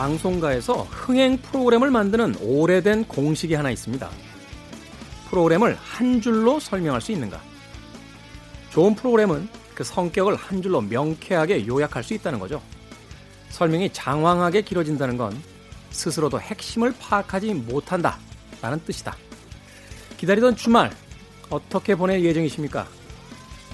[0.00, 4.08] 방송가에서 흥행 프로그램을 만드는 오래된 공식이 하나 있습니다.
[5.28, 7.38] 프로그램을 한 줄로 설명할 수 있는가?
[8.70, 12.62] 좋은 프로그램은 그 성격을 한 줄로 명쾌하게 요약할 수 있다는 거죠.
[13.50, 15.38] 설명이 장황하게 길어진다는 건
[15.90, 18.18] 스스로도 핵심을 파악하지 못한다.
[18.62, 19.14] 라는 뜻이다.
[20.16, 20.90] 기다리던 주말,
[21.50, 22.88] 어떻게 보낼 예정이십니까?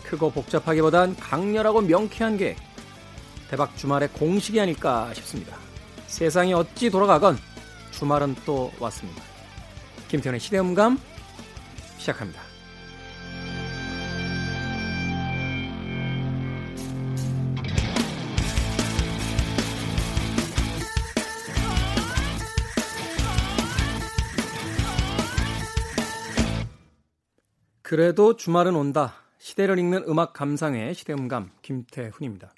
[0.02, 2.56] 크고 복잡하기보단 강렬하고 명쾌한 게
[3.48, 5.65] 대박 주말의 공식이 아닐까 싶습니다.
[6.06, 7.36] 세상이 어찌 돌아가건
[7.90, 9.22] 주말은 또 왔습니다.
[10.08, 10.98] 김태훈의 시대음감
[11.98, 12.40] 시작합니다.
[27.82, 29.14] 그래도 주말은 온다.
[29.38, 32.52] 시대를 읽는 음악 감상의 시대음감 김태훈입니다.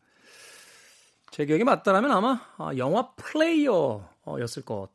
[1.38, 4.88] 제 기억이 맞다라면 아마 아, 영화 플레이어였을 것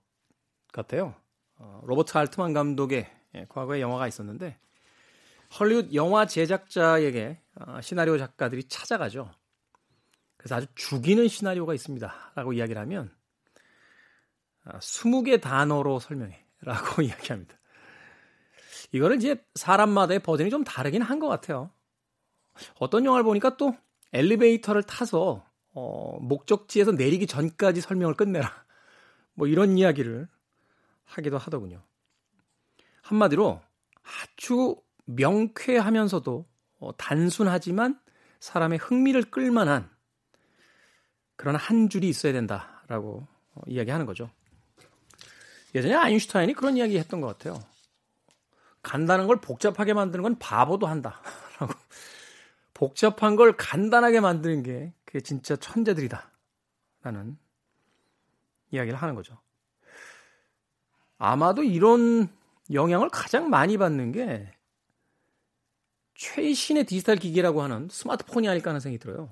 [0.73, 1.16] 같아요.
[1.55, 4.59] 어, 로버트 알트만 감독의 예, 과거에 영화가 있었는데
[5.58, 9.31] 헐리우드 영화 제작자에게 아, 시나리오 작가들이 찾아가죠.
[10.35, 12.13] 그래서 아주 죽이는 시나리오가 있습니다.
[12.35, 13.16] 라고 이야기를 하면
[14.66, 16.45] 20개 아, 단어로 설명해.
[16.59, 17.57] 라고 이야기합니다.
[18.91, 21.72] 이거는 이제 사람마다의 버전이 좀 다르긴 한 것 같아요.
[22.81, 23.78] 어떤 영화를 보니까 또
[24.11, 28.52] 엘리베이터를 타서 어, 목적지에서 내리기 전까지 설명을 끝내라.
[29.33, 30.27] 뭐 이런 이야기를
[31.05, 31.81] 하기도 하더군요.
[33.02, 33.61] 한마디로
[34.03, 36.45] 아주 명쾌하면서도
[36.79, 37.99] 어, 단순하지만
[38.39, 39.89] 사람의 흥미를 끌만한
[41.35, 44.29] 그런 한 줄이 있어야 된다라고 어, 이야기하는 거죠.
[45.75, 47.59] 예전에 아인슈타인이 그런 이야기 했던 것 같아요.
[48.84, 51.22] 간단한 걸 복잡하게 만드는 건 바보도 한다.
[51.59, 51.73] 라고.
[52.73, 56.31] 복잡한 걸 간단하게 만드는 게 그게 진짜 천재들이다.
[57.03, 57.38] 라는
[58.72, 59.38] 이야기를 하는 거죠.
[61.19, 62.28] 아마도 이런
[62.72, 64.52] 영향을 가장 많이 받는 게
[66.16, 69.29] 최신의 디지털 기기라고 하는 스마트폰이 아닐까 하는 생각이 들어요.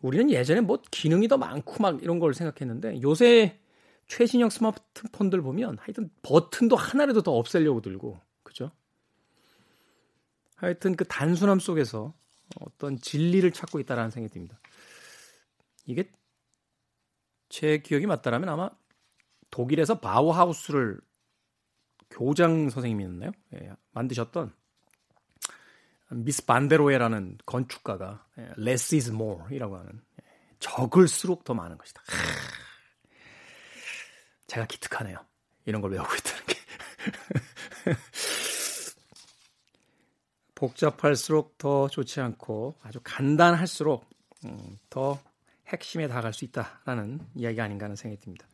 [0.00, 3.60] 우리는 예전에 뭐 기능이 더 많고 막 이런 걸 생각했는데 요새
[4.06, 8.70] 최신형 스마트폰들 보면 하여튼 버튼도 하나라도 더 없애려고 들고 그죠?
[10.56, 12.14] 하여튼 그 단순함 속에서
[12.60, 14.58] 어떤 진리를 찾고 있다라는 생각이 듭니다.
[15.86, 16.10] 이게
[17.48, 18.70] 제 기억이 맞다라면 아마
[19.50, 21.00] 독일에서 바우하우스를
[22.10, 23.32] 교장 선생님이었나요?
[23.54, 24.54] 예, 만드셨던
[26.10, 30.26] 미스 반데로에라는 건축가가 예, less is more이라고 하는 예,
[30.58, 32.02] 적을수록 더 많은 것이다.
[34.46, 35.16] 제가 기특하네요.
[35.64, 36.54] 이런 걸 외우고 있다는 게.
[40.62, 44.08] 복잡할수록 더 좋지 않고 아주 간단할수록
[44.44, 45.18] 음, 더
[45.66, 48.46] 핵심에 다가갈 수 있다라는 이야기가 아닌가 하는 생각이 듭니다.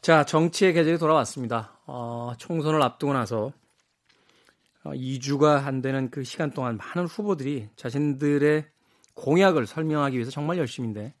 [0.00, 1.78] 자, 정치의 계절이 돌아왔습니다.
[1.86, 3.52] 어, 총선을 앞두고 나서
[4.84, 8.66] 어, 2주가 안 되는 그 시간 동안 많은 후보들이 자신들의
[9.12, 11.14] 공약을 설명하기 위해서 정말 열심인데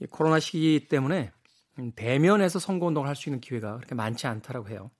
[0.00, 1.30] 이 코로나 시기 때문에
[1.94, 4.90] 대면에서 선거운동을 할 수 있는 기회가 그렇게 많지 않다라고 해요.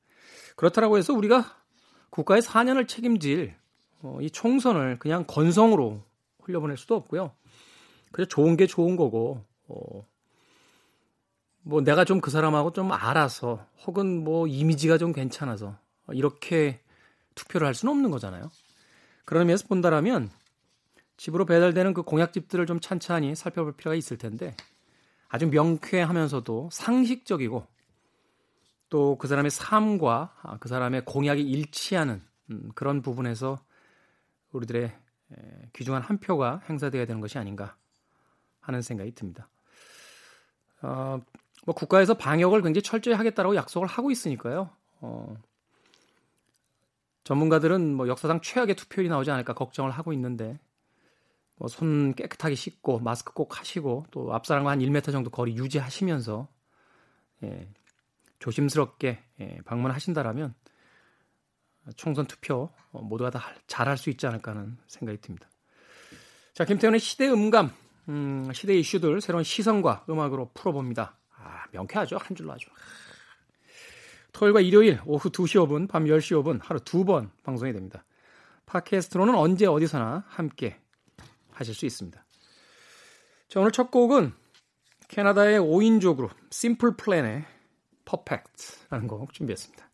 [0.55, 1.59] 그렇다라고 해서 우리가
[2.11, 3.55] 국가의 4년을 책임질
[4.03, 6.03] 어, 이 총선을 그냥 건성으로
[6.43, 7.33] 흘려보낼 수도 없고요.
[8.13, 10.07] 그래서 좋은 게 좋은 거고, 어,
[11.63, 15.77] 뭐 내가 좀 그 사람하고 좀 알아서 혹은 뭐 이미지가 좀 괜찮아서
[16.13, 16.81] 이렇게
[17.35, 18.51] 투표를 할 수는 없는 거잖아요.
[19.25, 20.31] 그런 의미에서 본다라면
[21.19, 24.57] 집으로 배달되는 그 공약집들을 좀 찬찬히 살펴볼 필요가 있을 텐데
[25.29, 27.67] 아주 명쾌하면서도 상식적이고
[28.89, 33.59] 또 그 사람의 삶과 아, 그 사람의 공약이 일치하는 음, 그런 부분에서
[34.53, 34.97] 우리들의
[35.75, 37.77] 귀중한 한 표가 행사되어야 되는 것이 아닌가
[38.61, 39.49] 하는 생각이 듭니다.
[40.81, 41.21] 어,
[41.67, 44.71] 뭐 국가에서 방역을 굉장히 철저히 하겠다라고 약속을 하고 있으니까요.
[45.01, 45.37] 어,
[47.25, 50.59] 전문가들은 뭐 역사상 최악의 투표율이 나오지 않을까 걱정을 하고 있는데
[51.59, 56.49] 뭐 손 깨끗하게 씻고 마스크 꼭 하시고 또 앞사람과 한 1m 정도 거리 유지하시면서
[57.45, 57.69] 예,
[58.39, 60.55] 조심스럽게 예, 방문하신다라면
[61.97, 65.49] 총선 투표 어, 모두가 다 잘할 수 있지 않을까 하는 생각이 듭니다.
[66.55, 67.73] 자, 김태훈의 시대 음감,
[68.09, 71.17] 음, 시대 이슈들 새로운 시선과 음악으로 풀어봅니다.
[71.37, 72.17] 아, 명쾌하죠.
[72.19, 72.69] 한 줄로 아주.
[74.33, 78.05] 토요일과 일요일 오후 2시 5분, 밤 10시 5분 하루 두 번 방송이 됩니다.
[78.67, 80.79] 팟캐스트로는 언제 어디서나 함께
[81.51, 82.23] 하실 수 있습니다.
[83.49, 84.33] 자, 오늘 첫 곡은
[85.09, 87.45] 캐나다의 5인조 그룹 심플 플랜의
[88.09, 89.89] 퍼펙트라는 곡 준비했습니다.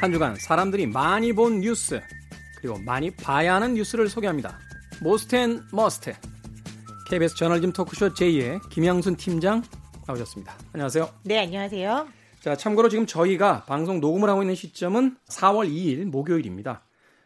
[0.00, 2.00] 한 주간 사람들이 많이 본 뉴스
[2.56, 4.56] 그리고 많이 봐야 하는 뉴스를 소개합니다.
[5.02, 6.14] most and must
[7.10, 9.62] KBS 저널리즘 토크쇼 J의 김양순 팀장
[10.06, 10.56] 나오셨습니다.
[10.72, 11.08] 안녕하세요.
[11.24, 12.08] 네, 안녕하세요.
[12.40, 16.84] 자, 참고로 지금 저희가 방송 녹음을 하고 있는 시점은 4월 2일 목요일입니다.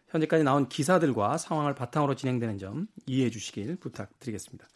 [0.09, 4.67] 현재까지 나온 기사들과 상황을 바탕으로 진행되는 점 이해해 주시길 부탁드리겠습니다.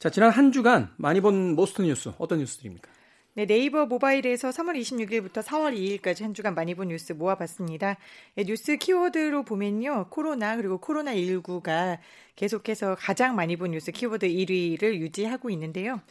[0.00, 2.90] 자, 지난 한 주간 많이 본 most 뉴스 어떤 뉴스들입니까?
[3.40, 7.96] 네, 네이버 모바일에서 3월 26일부터 4월 2일까지 한 주간 많이 본 뉴스 모아봤습니다.
[8.34, 10.08] 네, 뉴스 키워드로 보면요.
[10.10, 11.96] 코로나 그리고 코로나19가
[12.36, 16.02] 계속해서 가장 많이 본 뉴스 키워드 1위를 유지하고 있는데요.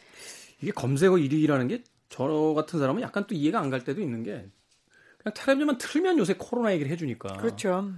[0.60, 2.24] 이게 검색어 1위라는 게 저
[2.56, 4.32] 같은 사람은 약간 또 이해가 안 갈 때도 있는 게
[5.22, 7.34] 그냥 텔레비전만 틀면 요새 코로나 얘기를 해주니까.
[7.36, 7.92] 그렇죠.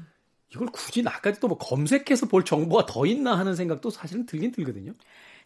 [0.54, 4.92] 이걸 굳이 나까지 또 뭐 검색해서 볼 정보가 더 있나 하는 생각도 사실은 들긴 들거든요.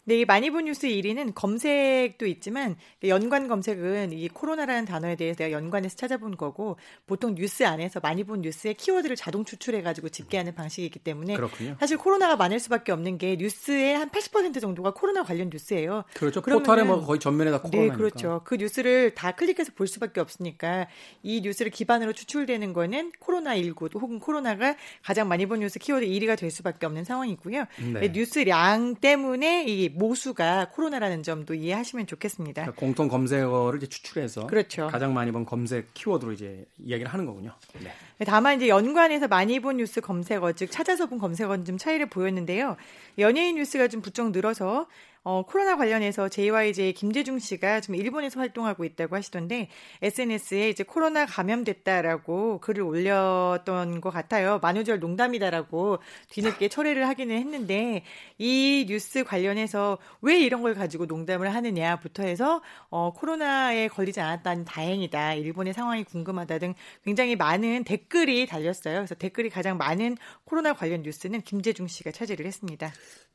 [0.07, 5.97] 네, 많이 본 뉴스 1위는 검색도 있지만 연관 검색은 이 코로나라는 단어에 대해서 내가 연관해서
[5.97, 11.35] 찾아본 거고 보통 뉴스 안에서 많이 본 뉴스의 키워드를 자동 추출해 가지고 집계하는 방식이기 때문에
[11.35, 11.75] 그렇군요.
[11.77, 16.05] 사실 코로나가 많을 수밖에 없는 게 뉴스의 한 80% 정도가 코로나 관련 뉴스예요.
[16.13, 16.41] 그렇죠.
[16.41, 17.93] 포털에 뭐 거의 전면에 다 코로나니까.
[17.93, 18.41] 네, 그렇죠.
[18.45, 20.87] 그 뉴스를 다 클릭해서 볼 수밖에 없으니까
[21.21, 26.49] 이 뉴스를 기반으로 추출되는 거는 코로나19 혹은 코로나가 가장 많이 본 뉴스 키워드 1위가 될
[26.49, 27.65] 수밖에 없는 상황이고요.
[27.93, 28.09] 네.
[28.13, 32.61] 뉴스량 때문에 이 모수가 코로나라는 점도 이해하시면 좋겠습니다.
[32.61, 34.87] 그러니까 공통 검색어를 이제 추출해서 그렇죠.
[34.87, 37.53] 가장 많이 본 검색 키워드로 이제 이야기를 하는 거군요.
[37.83, 37.91] 네.
[38.25, 42.77] 다만 이제 연관해서 많이 본 뉴스 검색어 즉 찾아서 본 검색어는 좀 차이를 보였는데요.
[43.17, 44.87] 연예인 뉴스가 좀 부쩍 늘어서
[45.23, 49.67] 어, 코로나 관련해서 JYJ 김재중 씨가 지금 일본에서 활동하고 있다고 하시던데
[50.01, 54.59] SNS에 이제 코로나 감염됐다라고 글을 올렸던 것 같아요.
[54.61, 55.99] 만우절 농담이다라고
[56.29, 58.03] 뒤늦게 철회를 하기는 했는데
[58.37, 65.33] 이 뉴스 관련해서 왜 이런 걸 가지고 농담을 하느냐부터 해서 어, 코로나에 걸리지 않았다니 다행이다.
[65.33, 66.73] 일본의 상황이 궁금하다 등
[67.03, 68.95] 굉장히 많은 댓글이 달렸어요.
[68.95, 70.15] 그래서 댓글이 가장 많은
[70.45, 72.93] 코로나 관련 뉴스는 김재중 씨가 차지를 했습니다.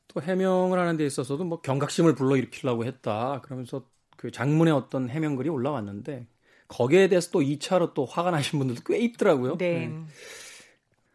[0.09, 3.41] 또 해명을 하는 데 있어서도 뭐 경 각심을 불러일으키려고 했다.
[3.43, 3.87] 그러면서
[4.17, 6.27] 그 장문의 어떤 해명글이 올라왔는데
[6.67, 9.57] 거기에 대해서 또 2차로 또 화가 나신 분들도 꽤 있더라고요.
[9.57, 9.87] 네.
[9.87, 10.05] 네.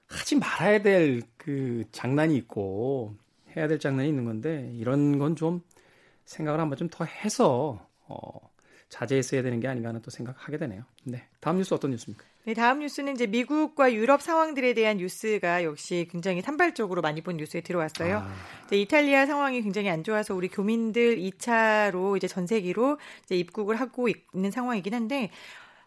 [0.06, 3.17] 하지 말아야 될 그 장난이 있고
[3.56, 5.62] 해야 될 장난이 있는 건데 이런 건 좀
[6.26, 8.31] 생각을 한번 좀 더 해서 어,
[8.91, 10.85] 자제했어야 되는 게 아닌가 하는 또 생각하게 되네요.
[11.05, 11.26] 네.
[11.41, 12.25] 다음 뉴스 어떤 뉴스입니까?
[12.49, 17.61] 네, 다음 뉴스는 이제 미국과 유럽 상황들에 대한 뉴스가 역시 굉장히 산발적으로 많이 본 뉴스에
[17.61, 18.21] 들어왔어요.
[18.21, 18.75] 아.
[18.75, 24.50] 이탈리아 상황이 굉장히 안 좋아서 우리 교민들 2차로 이제 전 세기로 이제 입국을 하고 있는
[24.50, 25.31] 상황이긴 한데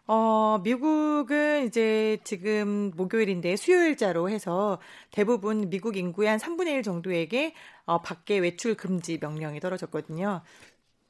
[0.06, 4.78] 어, 미국은 이제 지금 목요일인데 수요일자로 해서
[5.10, 7.54] 대부분 미국 인구의 한 3분의 1 정도에게
[7.86, 10.42] 어, 밖에 외출 금지 명령이 떨어졌거든요.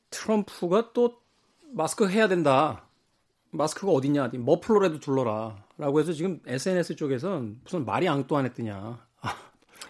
[0.09, 1.21] 트럼프가 또
[1.75, 2.87] 마스크 해야 된다.
[3.53, 5.57] 마스크가 어딨냐, 머플러라도 둘러라.
[5.79, 8.99] 라고 해서 지금 SNS 쪽에선 무슨 말이 앙또안 했더냐.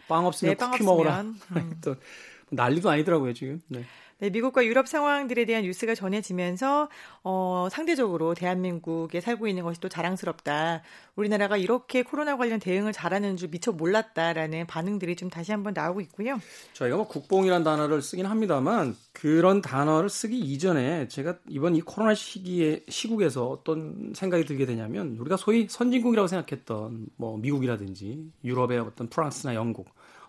[0.08, 1.20] 빵 없으면 네, 쿠키 먹어라.
[1.22, 1.80] 음.
[1.82, 1.94] 또
[2.50, 3.62] 난리도 아니더라고요, 지금.
[3.68, 3.84] 네.
[4.22, 6.88] 네, 미국과 유럽 상황들에 대한 뉴스가 전해지면서
[7.24, 10.82] 어, 상대적으로 대한민국에 살고 있는 것이 또 자랑스럽다.
[11.16, 16.38] 우리나라가 이렇게 코로나 관련 대응을 잘하는 줄 미처 몰랐다라는 반응들이 좀 다시 한번 나오고 있고요.
[16.72, 22.84] 저희가 뭐 국뽕이라는 단어를 쓰긴 합니다만 그런 단어를 쓰기 이전에 제가 이번 이 코로나 시기에
[22.88, 29.88] 시국에서 어떤 생각이 들게 되냐면 우리가 소위 선진국이라고 생각했던 뭐 미국이라든지 유럽의 어떤 프랑스나 영국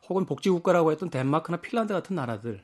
[0.10, 2.64] 혹은 복지국가라고 했던 덴마크나 핀란드 같은 나라들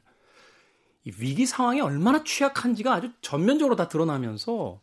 [1.06, 4.80] 이 위기 상황이 얼마나 취약한지가 아주 전면적으로 다 드러나면서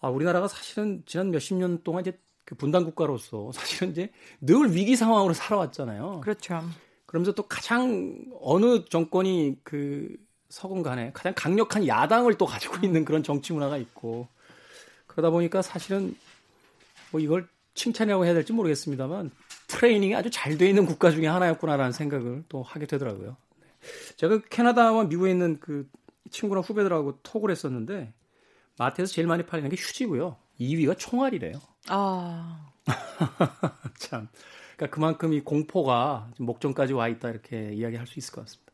[0.00, 4.10] 아, 우리나라가 사실은 지난 몇십 년 동안 이제 그 분단 국가로서 사실은 이제
[4.40, 6.20] 늘 위기 상황으로 살아왔잖아요.
[6.22, 6.62] 그렇죠.
[7.06, 10.16] 그러면서 또 가장 어느 정권이 그
[10.50, 14.28] 서군 간에 가장 강력한 야당을 또 가지고 있는 그런 정치 문화가 있고
[15.06, 16.16] 그러다 보니까 사실은
[17.10, 19.30] 뭐 이걸 칭찬이라고 해야 될지 모르겠습니다만
[19.68, 23.36] 트레이닝이 아주 잘 돼 있는 국가 중에 하나였구나라는 생각을 또 하게 되더라고요.
[24.16, 25.88] 제가 캐나다와 미국에 있는 그
[26.30, 28.12] 친구랑 후배들하고 톡을 했었는데
[28.78, 30.36] 마트에서 제일 많이 팔리는 게 휴지고요.
[30.60, 31.54] 2위가 총알이래요.
[31.88, 32.72] 아.
[33.98, 34.28] 참.
[34.76, 38.72] 그러니까 그만큼 이 공포가 목전까지 와 있다 이렇게 이야기할 수 있을 것 같습니다.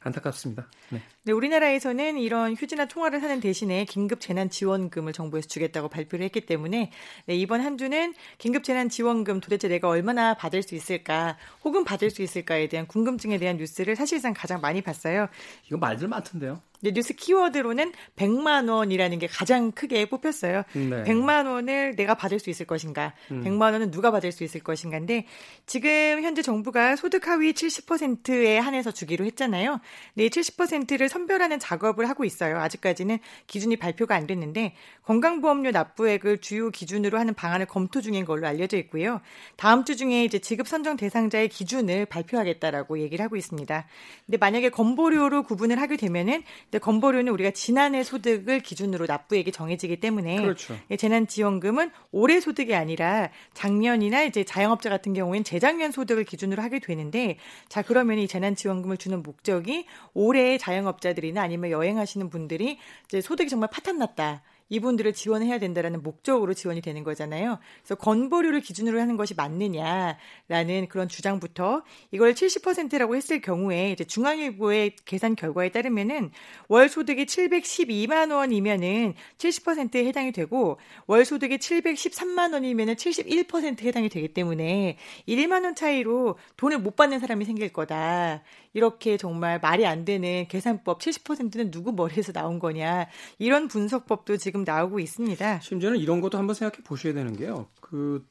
[0.00, 0.68] 안타깝습니다.
[0.90, 1.02] 네.
[1.24, 6.90] 네, 우리나라에서는 이런 휴지나 통화를 사는 대신에 긴급 재난 지원금을 정부에서 주겠다고 발표를 했기 때문에
[7.26, 12.10] 네, 이번 한 주는 긴급 재난 지원금 도대체 내가 얼마나 받을 수 있을까, 혹은 받을
[12.10, 15.28] 수 있을까에 대한 궁금증에 대한 뉴스를 사실상 가장 많이 봤어요.
[15.68, 16.60] 이거 말들 많던데요.
[16.82, 20.64] 네, 뉴스 키워드로는 100만 원이라는 게 가장 크게 뽑혔어요.
[20.72, 21.04] 네.
[21.04, 23.14] 100만 원을 내가 받을 수 있을 것인가?
[23.30, 23.44] 음.
[23.44, 25.26] 100만 원은 누가 받을 수 있을 것인가인데
[25.64, 29.78] 지금 현재 정부가 소득 하위 70%에 한해서 주기로 했잖아요.
[30.14, 32.58] 네, 70%를 선별하는 작업을 하고 있어요.
[32.58, 38.78] 아직까지는 기준이 발표가 안 됐는데 건강보험료 납부액을 주요 기준으로 하는 방안을 검토 중인 걸로 알려져
[38.78, 39.20] 있고요.
[39.56, 43.86] 다음 주 중에 이제 지급 선정 대상자의 기준을 발표하겠다라고 얘기를 하고 있습니다.
[44.26, 46.42] 근데 만약에 건보료로 구분을 하게 되면은
[46.80, 50.76] 건보료는 우리가 지난해 소득을 기준으로 납부액이 정해지기 때문에 그렇죠.
[50.96, 57.36] 재난지원금은 올해 소득이 아니라 작년이나 이제 자영업자 같은 경우에는 재작년 소득을 기준으로 하게 되는데
[57.68, 63.68] 자 그러면 이 재난지원금을 주는 목적이 올해 자영업자 들이나 아니면 여행하시는 분들이 이제 소득이 정말
[63.70, 64.42] 파탄났다.
[64.72, 67.58] 이분들을 지원해야 된다라는 목적으로 지원이 되는 거잖아요.
[67.82, 75.36] 그래서 건보료를 기준으로 하는 것이 맞느냐라는 그런 주장부터 이걸 70%라고 했을 경우에 이제 중앙일보의 계산
[75.36, 76.30] 결과에 따르면은
[76.68, 84.96] 월 소득이 712만 원이면은 70%에 해당이 되고 월 소득이 713만 원이면은 71%에 해당이 되기 때문에
[85.28, 88.42] 1만 원 차이로 돈을 못 받는 사람이 생길 거다.
[88.74, 93.06] 이렇게 정말 말이 안 되는 계산법 70%는 누구 머리에서 나온 거냐
[93.38, 95.60] 이런 분석법도 지금 나오고 있습니다.
[95.60, 97.66] 심지어는 이런 것도 한번 생각해 보셔야 되는 게요.
[97.80, 98.26] 그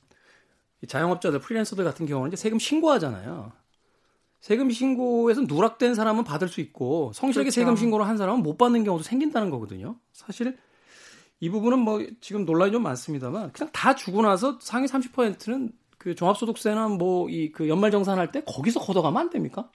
[0.87, 3.51] 자영업자들 프리랜서들 같은 경우는 이제 세금 신고하잖아요.
[4.39, 7.61] 세금 신고에서 누락된 사람은 받을 수 있고 성실하게 그렇죠.
[7.61, 9.97] 세금 신고를 한 사람은 못 받는 경우도 생긴다는 거거든요.
[10.11, 10.57] 사실
[11.39, 16.87] 이 부분은 뭐 지금 논란이 좀 많습니다만 그냥 다 주고 나서 상위 30%는 그 종합소득세나
[16.87, 19.69] 뭐 이 그 연말정산할 때 거기서 걷어가면 안 됩니까?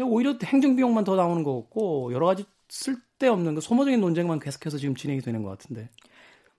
[0.00, 4.94] 오히려 행정 비용만 더 나오는 거 같고 여러 가지 쓸데없는 그 소모적인 논쟁만 계속해서 지금
[4.94, 5.90] 진행이 되는 것 같은데.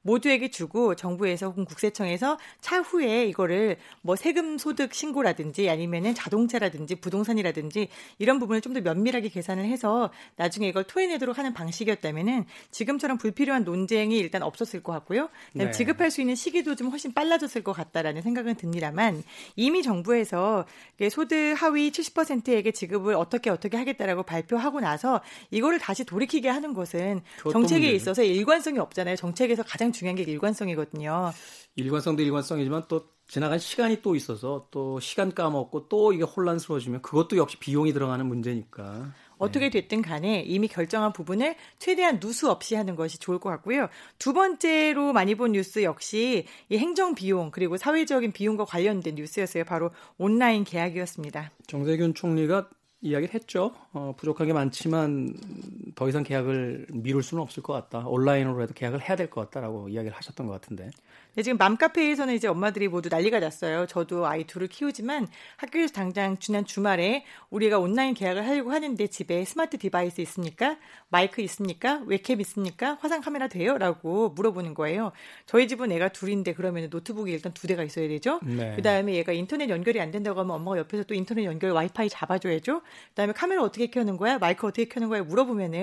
[0.03, 7.87] 모두에게 주고 정부에서 혹은 국세청에서 차후에 이거를 뭐 세금 소득 신고라든지 아니면은 자동차라든지 부동산이라든지
[8.19, 14.17] 이런 부분을 좀 더 면밀하게 계산을 해서 나중에 이걸 토해내도록 하는 방식이었다면은 지금처럼 불필요한 논쟁이
[14.17, 15.29] 일단 없었을 것 같고요.
[15.53, 15.69] 네.
[15.71, 19.23] 지급할 수 있는 시기도 좀 훨씬 빨라졌을 것 같다라는 생각은 듭니다만
[19.55, 20.65] 이미 정부에서
[21.11, 27.91] 소득 하위 70%에게 지급을 어떻게 어떻게 하겠다라고 발표하고 나서 이거를 다시 돌이키게 하는 것은 정책에
[27.91, 29.15] 있어서 일관성이 없잖아요.
[29.15, 31.31] 정책에서 가장 중요한 게 일관성이거든요.
[31.75, 37.57] 일관성도 일관성이지만 또 지나간 시간이 또 있어서 또 시간 까먹고 또 이게 혼란스러워지면 그것도 역시
[37.57, 39.13] 비용이 들어가는 문제니까.
[39.37, 39.81] 어떻게 네.
[39.81, 43.87] 됐든 간에 이미 결정한 부분을 최대한 누수 없이 하는 것이 좋을 것 같고요.
[44.19, 49.63] 두 번째로 많이 본 뉴스 역시 이 행정 비용 그리고 사회적인 비용과 관련된 뉴스였어요.
[49.65, 51.51] 바로 온라인 개학이었습니다.
[51.67, 52.69] 정세균 총리가
[53.01, 53.73] 이야기를 했죠.
[53.91, 55.33] 어, 부족한 게 많지만
[55.95, 58.07] 더 이상 개학을 미룰 수는 없을 것 같다.
[58.07, 60.89] 온라인으로 해도 개학을 해야 될 것 같다라고 이야기를 하셨던 것 같은데.
[61.35, 63.87] 네, 지금 맘카페에서는 이제 엄마들이 모두 난리가 났어요.
[63.87, 69.79] 저도 아이 둘을 키우지만 학교에서 당장 지난 주말에 우리가 온라인 개학을 하려고 하는데 집에 smart
[69.79, 70.77] device 있습니까?
[71.09, 72.01] 마이크 있습니까?
[72.05, 72.99] 웹캠 있습니까?
[73.01, 73.79] 화상 카메라 돼요?
[73.79, 75.11] 라고 물어보는 거예요.
[75.47, 78.39] 저희 집은 애가 둘인데 그러면 노트북이 일단 두 대가 있어야 되죠.
[78.43, 78.75] 네.
[78.75, 82.83] 그다음에 얘가 인터넷 연결이 안 된다고 하면 엄마가 옆에서 또 인터넷 연결 와이파이 잡아줘야죠.
[83.09, 84.37] 그다음에 카메라 어떻게 켜는 거야?
[84.37, 85.23] 마이크 어떻게 켜는 거야?
[85.23, 85.82] 물어보면은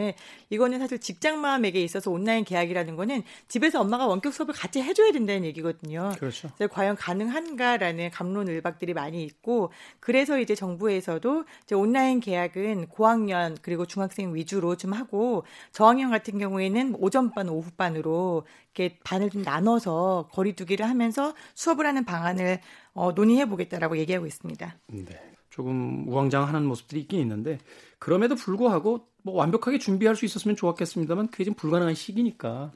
[0.50, 6.12] 이거는 사실 직장맘에게 있어서 온라인 계약이라는 거는 집에서 엄마가 원격 수업을 같이 해줘야 된다는 얘기거든요.
[6.18, 6.50] 그렇죠.
[6.70, 14.76] 과연 가능한가라는 감론을박들이 많이 있고 그래서 이제 정부에서도 이제 온라인 계약은 고학년 그리고 중학생 위주로
[14.76, 22.04] 좀 하고 저학년 같은 경우에는 오전반 오후반으로 이렇게 반을 좀 나눠서 거리두기를 하면서 수업을 하는
[22.04, 22.60] 방안을
[22.92, 24.76] 어, 논의해 보겠다라고 얘기하고 있습니다.
[24.88, 25.30] 네.
[25.50, 27.58] 조금 우왕좌왕하는 모습들이 있긴 있는데
[27.98, 32.72] 그럼에도 불구하고 뭐 완벽하게 준비할 수 있었으면 좋았겠습니다만 그게 지금 불가능한 시기니까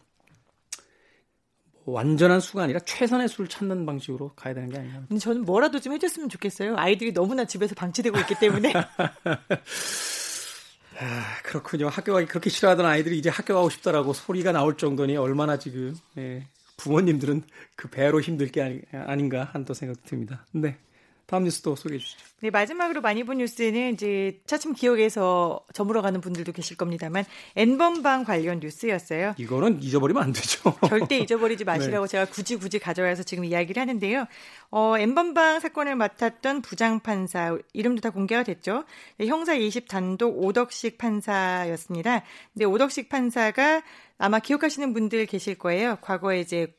[1.87, 4.79] 완전한 수가 아니라 최선의 수를 찾는 방식으로 가야 되는 게.
[5.09, 6.77] 근데 저는 뭐라도 좀 해줬으면 좋겠어요.
[6.77, 8.73] 아이들이 너무나 집에서 방치되고 있기 때문에.
[10.97, 11.89] 아, 그렇군요.
[11.89, 16.47] 학교 가기 그렇게 싫어하던 아이들이 이제 학교 가고 싶다라고 소리가 나올 정도니 얼마나 지금 예,
[16.77, 17.43] 부모님들은
[17.77, 20.47] 그 배로 힘들 게 아니, 아닌가 하는 또 생각도 듭니다.
[20.53, 20.79] 네.
[21.27, 22.25] 다음 뉴스도 소개해 주시죠.
[22.41, 27.25] 네, 마지막으로 많이 본 뉴스는 이제 차츰 기억에서 저물어가는 분들도 계실 겁니다만
[27.57, 29.35] N번방 관련 뉴스였어요.
[29.39, 30.75] 이거는 잊어버리면 안 되죠.
[30.87, 32.11] 절대 잊어버리지 마시라고 네.
[32.11, 34.27] 제가 굳이 굳이 가져와서 지금 이야기를 하는데요.
[34.71, 38.85] 어, N번방 사건을 맡았던 부장판사 이름도 다 공개가 됐죠.
[39.17, 42.25] 네, 형사 20 단독 오덕식 판사였습니다.
[42.53, 43.83] 근데 오덕식 판사가
[44.19, 45.97] 아마 기억하시는 분들 계실 거예요.
[46.03, 46.75] 과거에 이제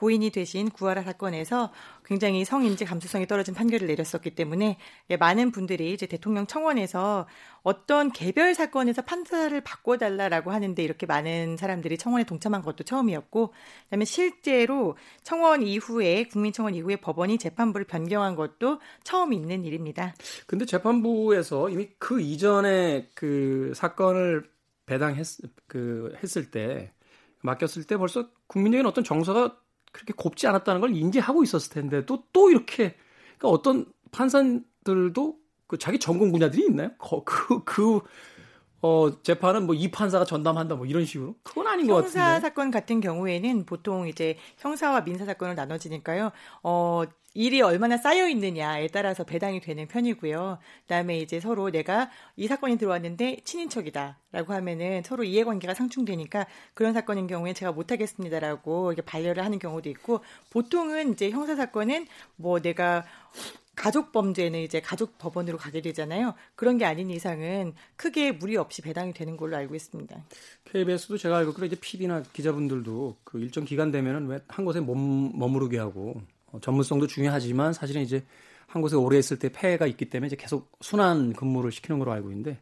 [0.00, 1.70] 고인이 되신 구하라 사건에서
[2.10, 4.78] 굉장히 성인지 감수성이 떨어진 판결을 내렸었기 때문에
[5.10, 7.28] 예, 많은 분들이 이제 대통령 청원에서
[7.62, 14.96] 어떤 개별 사건에서 판사를 바꿔달라라고 하는데 이렇게 많은 사람들이 청원에 동참한 것도 처음이었고, 그다음에 실제로
[15.22, 20.12] 청원 이후에 국민청원 이후에 법원이 재판부를 변경한 것도 처음 있는 일입니다.
[20.48, 24.50] 근데 재판부에서 이미 그 이전에 그 사건을
[24.84, 25.24] 배당했
[25.68, 26.92] 그 했을 때
[27.42, 29.60] 맡겼을 때 벌써 국민적인 어떤 정서가
[29.92, 32.94] 그렇게 곱지 않았다는 걸 인지하고 있었을 텐데 또 또 이렇게
[33.38, 36.90] 그러니까 어떤 판사들도 그 자기 전공 분야들이 있나요?
[36.98, 38.00] 그, 그, 그
[38.82, 41.34] 어, 재판은 뭐 이 판사가 전담한다 뭐 이런 식으로?
[41.42, 42.18] 그건 아닌 것 같은데.
[42.18, 46.30] 형사 사건 같은 경우에는 보통 이제 형사와 민사 사건을 나눠지니까요.
[46.62, 50.58] 어, 일이 얼마나 쌓여 있느냐에 따라서 배당이 되는 편이고요.
[50.82, 57.52] 그다음에 이제 서로 내가 이 사건이 들어왔는데 친인척이다라고 하면은 서로 이해관계가 상충되니까 그런 사건인 경우에
[57.52, 60.20] 제가 못하겠습니다라고 이렇게 반려를 하는 경우도 있고
[60.50, 63.04] 보통은 이제 형사 사건은 뭐 내가
[63.80, 66.34] 가족 범죄는 이제 가족 법원으로 가게 되잖아요.
[66.54, 70.22] 그런 게 아닌 이상은 크게 무리 없이 배당이 되는 걸로 알고 있습니다.
[70.66, 75.32] KBS도 제가 알고 그래 이제 PD나 기자분들도 그 일정 기간 되면은 왜 한 곳에 몸,
[75.38, 76.20] 머무르게 하고
[76.52, 78.22] 어, 전문성도 중요하지만 사실은 이제
[78.66, 82.30] 한 곳에 오래 있을 때 폐해가 있기 때문에 이제 계속 순환 근무를 시키는 걸로 알고
[82.32, 82.58] 있는데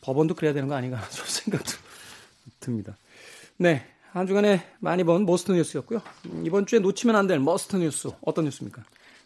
[0.00, 1.70] 법원도 그래야 되는 거 아닌가 좀 생각도
[2.58, 2.96] 듭니다.
[3.56, 3.86] 네.
[4.10, 6.02] 한 주간에 많이 본 most 뉴스였고요.
[6.44, 8.82] 이번 주에 놓치면 안 될 must 뉴스 어떤 뉴스입니까?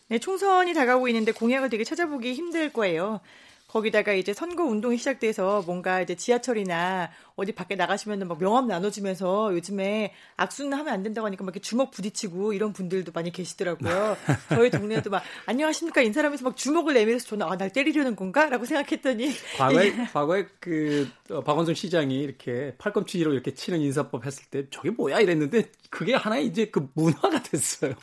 [0.08, 3.20] 네, 총선이 다가오고 있는데 공약을 되게 찾아보기 힘들 거예요.
[3.72, 10.12] 거기다가 이제 선거 운동이 시작돼서 뭔가 이제 지하철이나 어디 밖에 나가시면은 막 명함 나눠주면서 요즘에
[10.36, 14.16] 악수는 하면 안 된다고 하니까 막 이렇게 주먹 부딪히고 이런 분들도 많이 계시더라고요.
[14.50, 19.92] 저희 동네에도 막 안녕하십니까 인사하면서 막 주먹을 내밀어서 저는 아, 날 때리려는 건가라고 생각했더니 과거에
[20.12, 25.70] 과거에 그 어, 박원순 시장이 이렇게 팔꿈치로 이렇게 치는 인사법 했을 때 저게 뭐야 이랬는데
[25.88, 27.94] 그게 하나의 이제 그 문화가 됐어요.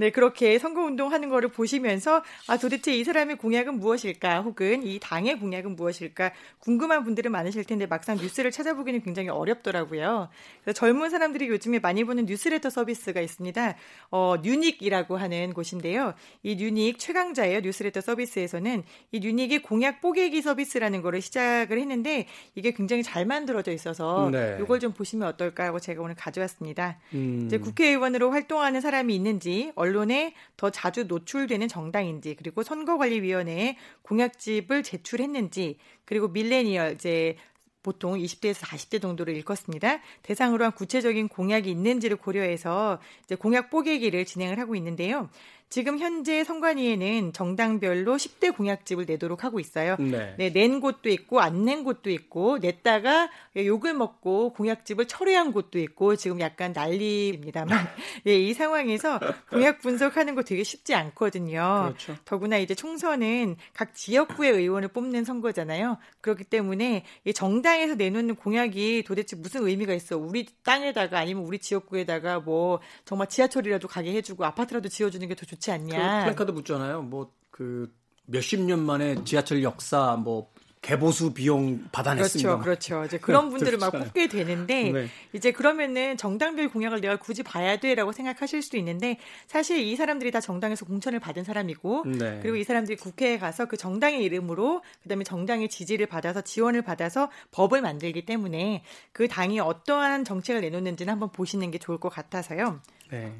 [0.00, 5.38] 네, 그렇게 선거운동 하는 거를 보시면서 아, 도대체 이 사람의 공약은 무엇일까 혹은 이 당의
[5.38, 10.30] 공약은 무엇일까 궁금한 분들은 많으실 텐데 막상 뉴스를 찾아보기는 굉장히 어렵더라고요.
[10.64, 13.76] 그래서 젊은 사람들이 요즘에 많이 보는 뉴스레터 서비스가 있습니다.
[14.10, 16.14] 어, 뉴닉이라고 하는 곳인데요.
[16.42, 17.60] 이 뉴닉 최강자예요.
[17.60, 18.82] 뉴스레터 서비스에서는
[19.12, 24.56] 이 뉴닉이 공약 뽀개기 서비스라는 거를 시작을 했는데 이게 굉장히 잘 만들어져 있어서 네.
[24.62, 26.96] 이걸 좀 보시면 어떨까 하고 제가 오늘 가져왔습니다.
[27.12, 27.42] 음.
[27.44, 36.28] 이제 국회의원으로 활동하는 사람이 있는지 언론에 더 자주 노출되는 정당인지 그리고 선거관리위원회에 공약집을 제출했는지 그리고
[36.28, 37.36] 밀레니얼 이제
[37.82, 40.00] 보통 20대에서 40대 정도를 일컫습니다.
[40.22, 45.30] 대상으로 한 구체적인 공약이 있는지를 고려해서 이제 공약 뽀개기를 진행을 하고 있는데요.
[45.70, 49.96] 지금 현재 선관위에는 정당별로 10대 공약집을 내도록 하고 있어요.
[49.98, 50.34] 네.
[50.36, 56.16] 네, 낸 곳도 있고 안 낸 곳도 있고 냈다가 욕을 먹고 공약집을 철회한 곳도 있고
[56.16, 57.68] 지금 약간 난리입니다만
[58.26, 61.92] 예, 이 상황에서 공약 분석하는 거 되게 쉽지 않거든요.
[61.96, 62.16] 그렇죠.
[62.24, 65.98] 더구나 이제 총선은 각 지역구의 의원을 뽑는 선거잖아요.
[66.20, 70.16] 그렇기 때문에 이 정당에서 내놓는 공약이 도대체 무슨 의미가 있어?
[70.18, 75.59] 우리 땅에다가 아니면 우리 지역구에다가 뭐 정말 지하철이라도 가게 해주고 아파트라도 지어주는 게 더 좋지.
[75.60, 75.96] 좋지 않냐.
[75.96, 77.02] 그 플랜카드 붙잖아요.
[77.02, 77.92] 뭐 그
[78.24, 82.60] 몇십 년 만에 지하철 역사 뭐 개보수 비용 받아냈습니다.
[82.60, 83.04] 그렇죠, 그렇죠.
[83.04, 85.08] 이제 그런 분들을 막 뽑게 되는데 네.
[85.34, 90.40] 이제 그러면은 정당별 공약을 내가 굳이 봐야 돼라고 생각하실 수도 있는데 사실 이 사람들이 다
[90.40, 92.38] 정당에서 공천을 받은 사람이고 네.
[92.40, 97.82] 그리고 이 사람들이 국회에 가서 그 정당의 이름으로 그다음에 정당의 지지를 받아서 지원을 받아서 법을
[97.82, 102.80] 만들기 때문에 그 당이 어떠한 정책을 내놓는지는 한번 보시는 게 좋을 것 같아서요.
[103.10, 103.34] 네.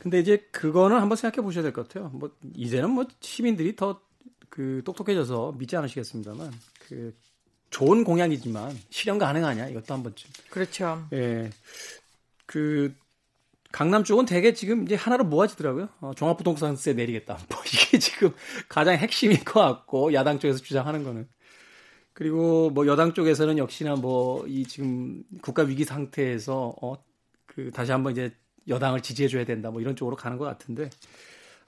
[0.00, 2.08] 근데 이제 그거는 한번 생각해 보셔야 될 것 같아요.
[2.10, 4.00] 뭐 이제는 뭐 시민들이 더
[4.50, 6.52] 그 똑똑해져서 믿지 않으시겠습니다만
[6.88, 7.14] 그
[7.70, 10.30] 좋은 공약이지만 실현 가능하냐 이것도 한 번쯤.
[10.50, 11.06] 그렇죠.
[11.12, 11.50] 예.
[12.46, 12.94] 그
[13.72, 15.88] 강남 쪽은 대개 지금 이제 하나로 모아지더라고요.
[16.00, 17.38] 어, 종합부동산세 내리겠다.
[17.50, 18.32] 뭐 이게 지금
[18.68, 21.28] 가장 핵심인 것 같고 야당 쪽에서 주장하는 거는.
[22.14, 26.96] 그리고 뭐 여당 쪽에서는 역시나 뭐 이 지금 국가 위기 상태에서 어
[27.46, 28.32] 그 다시 한번 이제
[28.68, 30.90] 여당을 지지해줘야 된다 뭐 이런 쪽으로 가는 것 같은데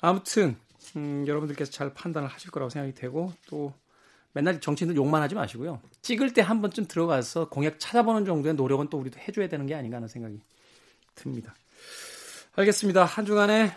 [0.00, 0.56] 아무튼
[0.96, 3.72] 음, 여러분들께서 잘 판단을 하실 거라고 생각이 되고 또
[4.32, 5.80] 맨날 정치인들 욕만 하지 마시고요.
[6.02, 9.96] 찍을 때 한 번쯤 들어가서 공약 찾아보는 정도의 노력은 또 우리도 해줘야 되는 게 아닌가
[9.96, 10.40] 하는 생각이
[11.14, 11.54] 듭니다.
[12.54, 13.04] 알겠습니다.
[13.04, 13.72] 한 주간에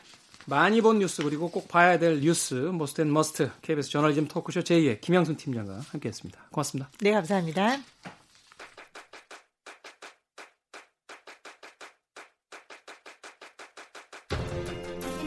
[0.45, 5.01] 많이 본 뉴스 그리고 꼭 봐야 될 뉴스 most and must KBS 저널리즘 토크쇼 J의
[5.01, 6.47] 김양순 팀장과 함께했습니다.
[6.51, 6.89] 고맙습니다.
[6.99, 7.77] 네, 감사합니다.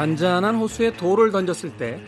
[0.00, 2.00] 잔잔한 호수에 돌을 던졌을 때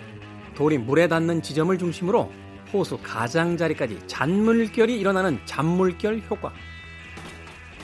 [0.54, 2.32] 돌이 물에 닿는 지점을 중심으로
[2.72, 6.54] 호수 가장자리까지 잔물결이 일어나는 잔물결 효과.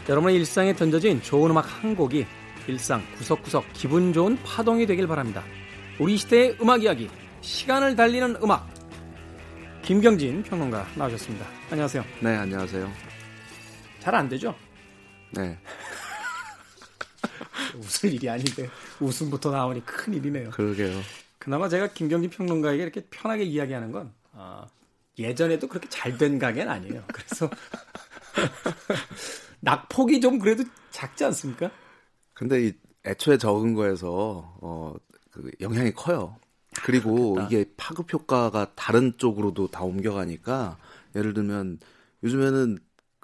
[0.08, 2.24] 여러분의 일상에 던져진 좋은 음악 한 곡이
[2.68, 5.44] 일상 구석구석 기분 좋은 파동이 되길 바랍니다.
[5.98, 7.10] 우리 시대의 음악 이야기,
[7.42, 8.66] 시간을 달리는 음악.
[9.82, 11.44] 김경진 평론가 나오셨습니다.
[11.70, 12.02] 안녕하세요.
[12.20, 12.90] 네, 안녕하세요.
[14.00, 14.54] 잘 안 되죠?
[15.32, 15.58] 네.
[17.78, 18.68] 웃을 일이 아닌데
[19.00, 20.50] 웃음부터 나오니 큰 일이네요.
[20.50, 21.00] 그러게요.
[21.38, 24.66] 그나마 제가 김경진 평론가에게 이렇게 편하게 이야기하는 건 아,
[25.18, 27.04] 예전에도 그렇게 잘 된 가게는 아니에요.
[27.12, 27.48] 그래서
[29.60, 31.70] 낙폭이 좀 그래도 작지 않습니까?
[32.34, 32.72] 근데 이
[33.06, 34.94] 애초에 적은 거에서 어,
[35.30, 36.36] 그 영향이 커요.
[36.84, 37.46] 그리고 그렇겠다.
[37.46, 40.78] 이게 파급 효과가 다른 쪽으로도 다 옮겨가니까
[41.16, 41.78] 예를 들면
[42.22, 42.78] 요즘에는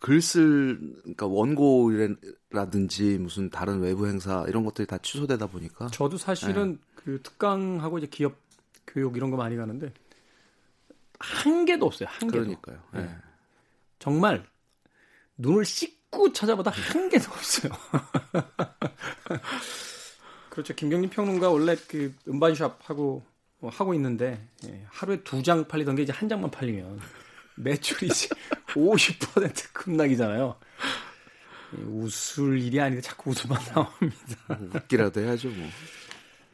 [0.05, 6.79] 글쓸 그러니까 원고라든지 무슨 다른 외부 행사 이런 것들이 다 취소되다 보니까 저도 사실은 네.
[6.95, 8.37] 그 특강하고 이제 기업
[8.87, 9.95] 교육 이런 거 많이 가는데
[11.19, 12.07] 한 개도 없어요.
[12.11, 12.43] 한 개도.
[12.45, 12.83] 그러니까요.
[12.93, 13.01] 네.
[13.01, 13.17] 네.
[13.99, 14.47] 정말
[15.39, 17.73] 눈을 씻고 찾아보다 한 개도 없어요.
[20.51, 20.75] 그렇죠.
[20.75, 23.25] 김경림 평론가 원래 그 음반샵 하고
[23.59, 27.01] 뭐 하고 있는데 예, 하루에 두 장 팔리던 게 이제 한 장만 팔리면
[27.57, 28.29] 매출이 이제
[28.75, 30.57] 50% 급락이잖아요.
[31.87, 34.59] 웃을 일이 아니고 자꾸 웃음만 나옵니다.
[34.75, 35.69] 웃기라도 해야죠, 뭐.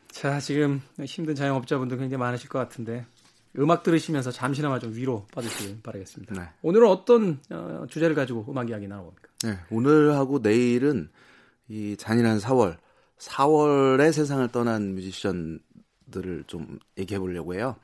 [0.09, 3.05] 자, 지금 힘든 자영업자분들 굉장히 많으실 것 같은데
[3.59, 6.35] 음악 들으시면서 잠시나마 좀 위로 받으시길 바라겠습니다.
[6.35, 6.49] 네.
[6.63, 9.29] 오늘은 어떤 어, 주제를 가지고 음악 이야기 나눠봅니까?
[9.45, 11.11] 네, 오늘하고 내일은
[11.69, 12.77] 이 잔인한 4월,
[13.19, 15.61] 4월의 세상을 떠난 뮤지션
[16.11, 17.77] 들을 좀 얘기해 보려고 해요.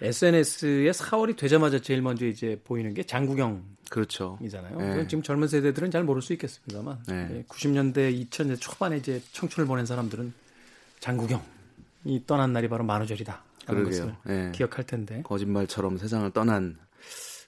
[0.00, 4.38] SNS에 4월이 되자마자 제일 먼저 이제 보이는 게 장국영 그렇죠.
[4.42, 4.76] 이잖아요.
[4.78, 5.06] 네.
[5.08, 7.44] 지금 젊은 세대들은 잘 모를 수 있겠습니다만 네.
[7.48, 10.32] 90년대 2000년대 초반에 이제 청춘을 보낸 사람들은
[11.00, 11.42] 장국영이
[12.26, 13.44] 떠난 날이 바로 만우절이다.
[13.66, 14.52] 라는 것을 네.
[14.52, 15.22] 기억할 텐데.
[15.22, 16.78] 거짓말처럼 세상을 떠난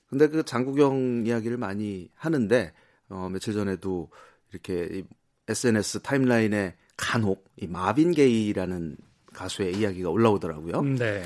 [0.09, 2.73] 근데 그 장국영 이야기를 많이 하는데
[3.09, 4.11] 어, 며칠 전에도
[4.51, 5.05] 이렇게
[5.49, 8.97] SNS 타임라인에 간혹 이 마빈 게이라는
[9.33, 10.81] 가수의 이야기가 올라오더라고요.
[10.81, 11.23] 음, 네.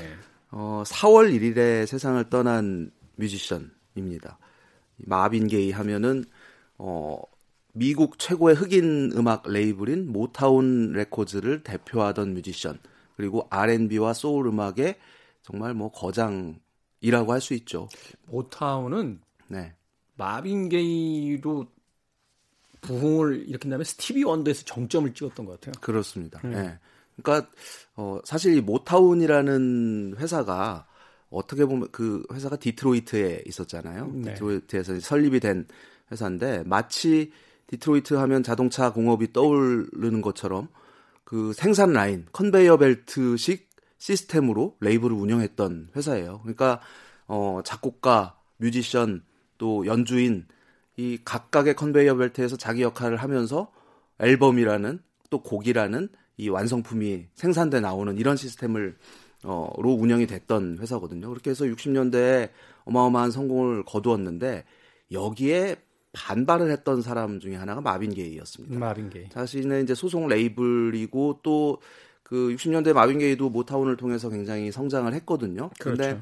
[0.51, 4.39] 어, 4월 1일에 세상을 떠난 뮤지션입니다.
[4.97, 6.23] 마빈 게이 하면은
[6.77, 7.19] 어,
[7.73, 12.79] 미국 최고의 흑인 음악 레이블인 모타운 레코즈를 대표하던 뮤지션
[13.15, 14.95] 그리고 R&B와 소울 음악의
[15.43, 17.87] 정말 뭐 거장이라고 할 수 있죠.
[18.25, 19.73] 모타운은 네.
[20.15, 21.67] 마빈 게이로
[22.81, 25.73] 부흥을 일으킨 다음에 스티비 원더에서 정점을 찍었던 것 같아요.
[25.81, 26.39] 그렇습니다.
[26.45, 26.51] 음.
[26.51, 26.79] 네.
[27.21, 27.49] 그러니까
[27.95, 30.87] 어 사실 이 모타운이라는 회사가
[31.29, 34.11] 어떻게 보면 그 회사가 디트로이트에 있었잖아요.
[34.13, 34.33] 네.
[34.33, 35.67] 디트로이트에서 설립이 된
[36.11, 37.31] 회사인데 마치
[37.67, 40.69] 디트로이트 하면 자동차 공업이 떠오르는 것처럼
[41.23, 46.39] 그 생산 라인, 컨베이어 벨트식 시스템으로 레이블을 운영했던 회사예요.
[46.43, 46.79] 그러니까
[47.27, 49.23] 어 작곡가, 뮤지션,
[49.57, 50.45] 또 연주인
[50.95, 53.71] 이 각각의 컨베이어 벨트에서 자기 역할을 하면서
[54.19, 54.99] 앨범이라는
[55.29, 61.29] 또 곡이라는 이 완성품이 생산돼 나오는 이런 시스템으로 운영이 됐던 회사거든요.
[61.29, 62.49] 그렇게 해서 60년대에
[62.85, 64.63] 어마어마한 성공을 거두었는데
[65.11, 65.77] 여기에
[66.13, 68.79] 반발을 했던 사람 중에 하나가 마빈 게이였습니다.
[68.79, 69.29] 마빈 게이.
[69.29, 71.79] 자신의 이제 소속 레이블이고 또
[72.27, 75.69] 그 60년대 마빈 게이도 모타운을 통해서 굉장히 성장을 했거든요.
[75.79, 76.21] 그런데 그렇죠.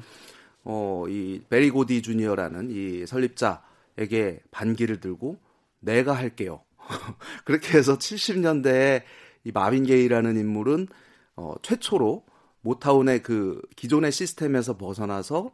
[0.62, 5.36] 어이 베리 고디 주니어라는 이 설립자에게 반기를 들고
[5.80, 6.62] 내가 할게요.
[7.44, 9.02] 그렇게 해서 70년대에
[9.46, 10.88] 이 마빈 게이라는 인물은
[11.36, 12.24] 어, 최초로
[12.62, 15.52] 모타운의 그 기존의 시스템에서 벗어나서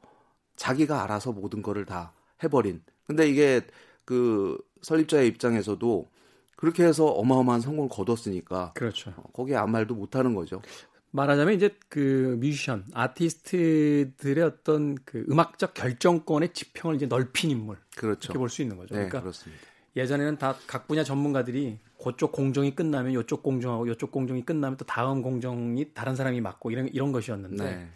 [0.57, 2.83] 자기가 알아서 모든 거를 다 해버린.
[3.07, 3.61] 근데 이게
[4.07, 6.09] 그 설립자의 입장에서도
[6.57, 8.72] 그렇게 해서 어마어마한 성공을 거뒀으니까.
[8.74, 9.12] 그렇죠.
[9.16, 10.62] 어, 거기에 아무 말도 못하는 거죠.
[11.11, 17.76] 말하자면 이제 그 뮤지션, 아티스트들의 어떤 그 음악적 결정권의 지평을 이제 넓힌 인물.
[17.96, 18.26] 그렇죠.
[18.33, 18.94] 이렇게 볼 수 있는 거죠.
[18.94, 19.62] 네, 그러니까 그렇습니다.
[19.96, 25.22] 예전에는 다 각 분야 전문가들이 그쪽 공정이 끝나면 이쪽 공정하고 이쪽 공정이 끝나면 또 다음
[25.22, 27.88] 공정이 다른 사람이 맡고 이런 이런 것이었는데 네.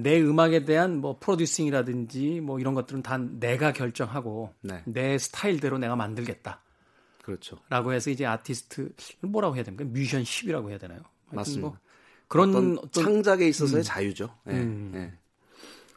[0.00, 4.82] 내 음악에 대한 뭐 프로듀싱이라든지 뭐 이런 것들은 다 내가 결정하고 네.
[4.86, 6.60] 내 스타일대로 내가 만들겠다.
[7.22, 7.58] 그렇죠.
[7.70, 9.84] 라고 해서 이제 아티스트 뭐라고 해야 됩니까?
[9.84, 11.00] 뮤지션십이라고 해야 되나요?
[11.30, 11.68] 맞습니다.
[11.68, 11.78] 뭐
[12.28, 13.84] 그런 어떤, 어떤 창작에 있어서의 음.
[13.84, 14.30] 자유죠.
[14.44, 14.54] 네.
[14.54, 14.90] 음.
[14.92, 15.12] 네.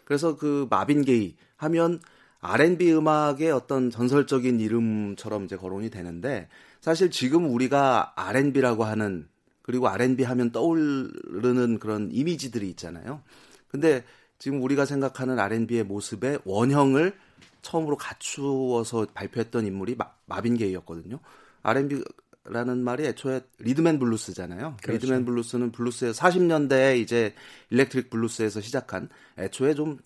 [0.05, 1.99] 그래서 그 마빈 게이 하면
[2.39, 6.47] R&B 음악의 어떤 전설적인 이름처럼 이제 거론이 되는데
[6.87, 9.27] 사실 지금 우리가 R&B라고 하는
[9.61, 13.21] 그리고 R&B 하면 떠오르는 그런 이미지들이 있잖아요.
[13.67, 14.05] 근데
[14.39, 17.13] 지금 우리가 생각하는 R&B의 모습의 원형을
[17.61, 21.19] 처음으로 갖추어서 발표했던 인물이 마, 마빈 게이였거든요.
[21.63, 24.77] R&B라는 말이 애초에 리듬 앤 블루스잖아요.
[24.81, 24.93] 그렇죠.
[24.93, 27.35] 리듬 앤 블루스는 블루스의 40년대에 이제
[27.69, 29.97] electric 블루스에서 시작한 애초에 좀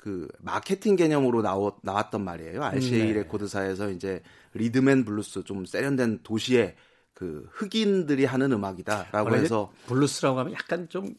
[0.00, 2.62] 그 마케팅 개념으로 나왔, 나왔던 말이에요.
[2.62, 3.12] RCA 네.
[3.12, 4.22] 레코드사에서 이제
[4.54, 6.74] 리듬 앤 블루스 좀 세련된 도시의
[7.12, 11.14] 그 흑인들이 하는 음악이다라고 해서 블루스라고 하면 약간 좀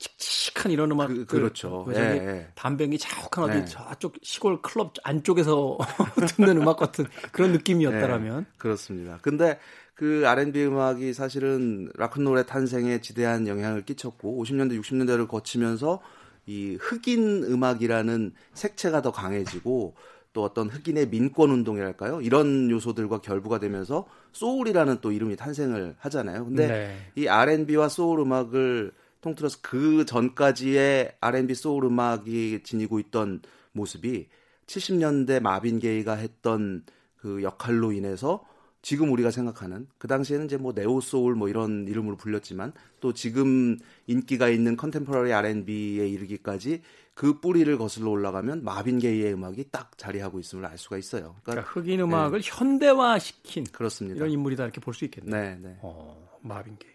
[0.00, 1.86] 칙칙한 이런 음악 그, 그렇죠.
[1.90, 2.48] 예, 예.
[2.56, 3.64] 담배 연기 자욱한 어디 예.
[3.66, 5.78] 저쪽 시골 클럽 안쪽에서
[6.34, 9.20] 듣는 음악 같은 그런 느낌이었다라면 예, 그렇습니다.
[9.22, 9.60] 근데
[9.94, 16.00] 그 R&B 음악이 사실은 락큰롤의 탄생에 지대한 영향을 끼쳤고 50년대 60년대를 거치면서
[16.46, 19.94] 이 흑인 음악이라는 색채가 더 강해지고
[20.32, 22.20] 또 어떤 흑인의 민권 운동이랄까요?
[22.20, 26.44] 이런 요소들과 결부가 되면서 소울이라는 또 이름이 탄생을 하잖아요.
[26.44, 26.96] 근데 네.
[27.14, 33.40] 이 R&B와 소울 음악을 통틀어서 그 전까지의 R&B 소울 음악이 지니고 있던
[33.72, 34.26] 모습이
[34.66, 36.82] 70년대 마빈 게이가 했던
[37.16, 38.44] 그 역할로 인해서
[38.84, 43.78] 지금 우리가 생각하는 그 당시에는 이제 뭐 neo soul 뭐 이런 이름으로 불렸지만 또 지금
[44.06, 46.82] 인기가 있는 contemporary R&B에 이르기까지
[47.14, 51.34] 그 뿌리를 거슬러 올라가면 마빈 게이의 음악이 딱 자리하고 있음을 알 수가 있어요.
[51.42, 52.50] 그러니까, 그러니까 흑인 음악을 네.
[52.52, 54.16] 현대화시킨 그렇습니다.
[54.16, 55.34] 이런 인물이다 이렇게 볼 수 있겠네요.
[55.34, 55.78] 네, 네.
[55.80, 56.92] 어, 마빈 게이.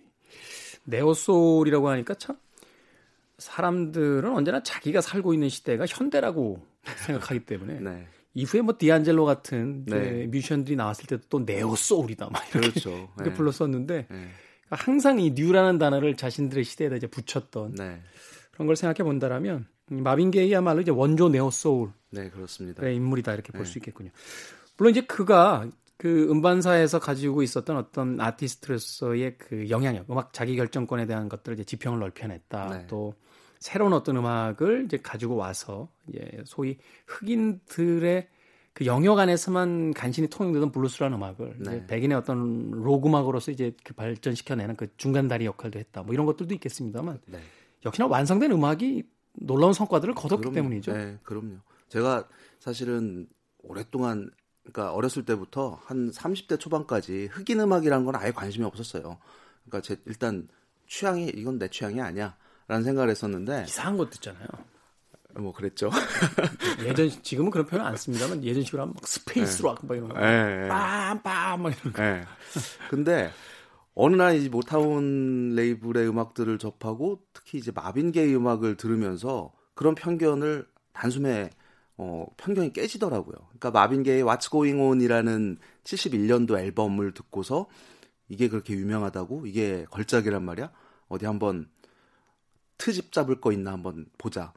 [0.83, 2.37] neo soul이라고 하니까 참
[3.39, 6.63] 사람들은 언제나 자기가 살고 있는 시대가 현대라고
[7.07, 8.07] 생각하기 때문에 네.
[8.33, 10.27] 이후에 뭐 디안젤로 같은 네.
[10.27, 12.89] 뮤지션들이 나왔을 때도 또 neo soul이다 막 이렇게, 그렇죠.
[13.17, 13.33] 이렇게 네.
[13.33, 14.05] 불렀었는데 네.
[14.07, 18.01] 그러니까 항상 이 new라는 단어를 자신들의 시대에다 이제 붙였던 네.
[18.51, 22.87] 그런 걸 생각해 본다라면 마빈 게이야말로 이제 원조 neo soul 네 그렇습니다.
[22.87, 23.79] 인물이다 이렇게 볼수 네.
[23.79, 24.11] 있겠군요.
[24.77, 31.27] 물론 이제 그가 그 음반사에서 가지고 있었던 어떤 아티스트로서의 그 영향력, 음악 자기 결정권에 대한
[31.27, 32.69] 것들을 이제 지평을 넓혀냈다.
[32.69, 32.87] 네.
[32.87, 33.15] 또
[33.59, 38.27] 새로운 어떤 음악을 이제 가지고 와서 이제 소위 흑인들의
[38.73, 41.85] 그 영역 안에서만 간신히 통용되던 블루스라는 음악을 네.
[41.85, 46.03] 백인의 어떤 록 음악으로서 이제 그 발전시켜내는 그 중간 다리 역할도 했다.
[46.03, 47.39] 뭐 이런 것들도 있겠습니다만 네.
[47.85, 50.55] 역시나 완성된 음악이 놀라운 성과들을 거뒀기 그럼요.
[50.55, 50.93] 때문이죠.
[50.93, 51.57] 네, 그럼요.
[51.89, 52.27] 제가
[52.59, 53.27] 사실은
[53.63, 54.29] 오랫동안
[54.63, 59.17] 그러니까 어렸을 때부터 한 30대 초반까지 흑인 음악이라는 건 아예 관심이 없었어요.
[59.65, 60.47] 그러니까 제 일단
[60.87, 62.37] 취향이 이건 내 취향이 아니야.
[62.69, 64.47] 라는 생각을 했었는데 이상한 것도 있잖아요.
[65.39, 65.89] 뭐 그랬죠.
[66.85, 70.15] 예전 지금은 그런 표현 안 씁니다만 예전식으로 하면 막 space rock 막 이런 거.
[70.15, 72.01] 빰빰 막 이런 거.
[72.01, 72.23] 네.
[72.91, 73.31] 근데
[73.95, 80.67] 어느 날 이제 모타운 레이블의 음악들을 접하고 특히 이제 마빈 게이 음악을 들으면서 그런 편견을
[80.93, 81.49] 단숨에
[81.97, 83.35] 어, 편견이 깨지더라고요.
[83.35, 87.67] 그러니까 마빈 게이 What's Going On이라는 71년도 앨범을 듣고서
[88.27, 90.71] 이게 그렇게 유명하다고 이게 걸작이란 말이야.
[91.07, 91.67] 어디 한번
[92.79, 94.51] 트집 잡을 거 있나 한번 보자.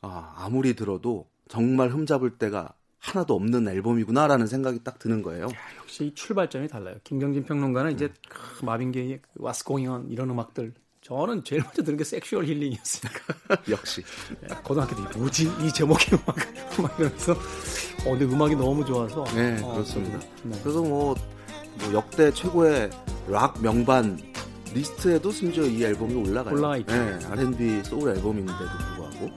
[0.00, 5.46] 아, 아무리 들어도 정말 흠잡을 데가 하나도 없는 앨범이구나라는 생각이 딱 드는 거예요.
[5.46, 6.96] 야, 역시 출발점이 달라요.
[7.04, 7.94] 김경진 평론가는 음.
[7.94, 12.04] 이제 크, 마빈 게이의 그 What's Going On 이런 음악들 저는 제일 먼저 들은 게
[12.04, 13.34] Sexual Healing이었으니까.
[13.70, 14.02] 역시.
[14.42, 16.36] 예, 고등학교 때 뭐지 이 제목의 음악
[16.82, 19.24] 막 이러면서 어 근데 음악이 너무 좋아서.
[19.34, 20.18] 네 어, 그렇습니다.
[20.42, 20.58] 네.
[20.62, 21.14] 그래서 뭐,
[21.80, 22.90] 뭐 역대 최고의
[23.28, 24.18] 락 명반
[24.78, 26.54] 리스트에도 심지어 이 앨범이 올라가요.
[26.54, 26.94] 올라가 있죠.
[26.94, 29.30] 네, R&B 소울 앨범인데도 불구하고.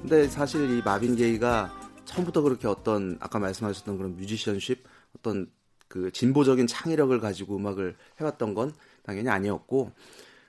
[0.00, 1.72] 근데 사실 이 마빈 게이가
[2.04, 4.84] 처음부터 그렇게 어떤 아까 말씀하셨던 그런 musicianship
[5.16, 5.50] 어떤
[5.88, 9.90] 그 진보적인 창의력을 가지고 음악을 해왔던 건 당연히 아니었고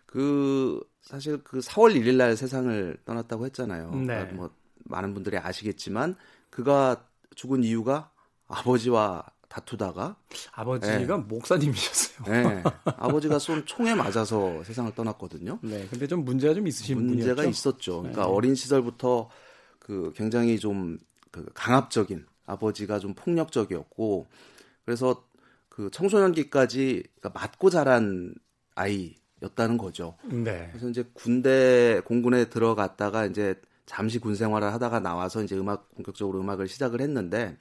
[0.05, 3.91] 그 사실 그 4월 1일 날 세상을 떠났다고 했잖아요.
[3.91, 4.05] 네.
[4.05, 4.49] 그러니까 뭐
[4.83, 6.15] 많은 분들이 아시겠지만
[6.51, 8.11] 그가 죽은 이유가
[8.47, 10.15] 아버지와 다투다가
[10.53, 11.23] 아버지가 네.
[11.27, 12.31] 목사님이셨어요.
[12.31, 12.63] 네.
[12.85, 15.59] 아버지가 쏜 총에 맞아서 세상을 떠났거든요.
[15.61, 15.87] 네.
[15.89, 17.49] 근데 좀 문제가 좀 있으신 문제가 분이었죠?
[17.49, 17.97] 있었죠.
[17.99, 18.27] 그러니까 네.
[18.27, 19.29] 어린 시절부터
[19.79, 20.97] 그 굉장히 좀
[21.35, 24.27] 그 강압적인 아버지가 좀 폭력적이었고
[24.85, 25.27] 그래서
[25.67, 28.33] 그 청소년기까지 그러니까 맞고 자란
[28.75, 30.15] 아이였다는 거죠.
[30.23, 30.69] 네.
[30.71, 36.69] 그래서 이제 군대 공군에 들어갔다가 이제 잠시 군 생활을 하다가 나와서 이제 음악 본격적으로 음악을
[36.69, 37.57] 시작을 했는데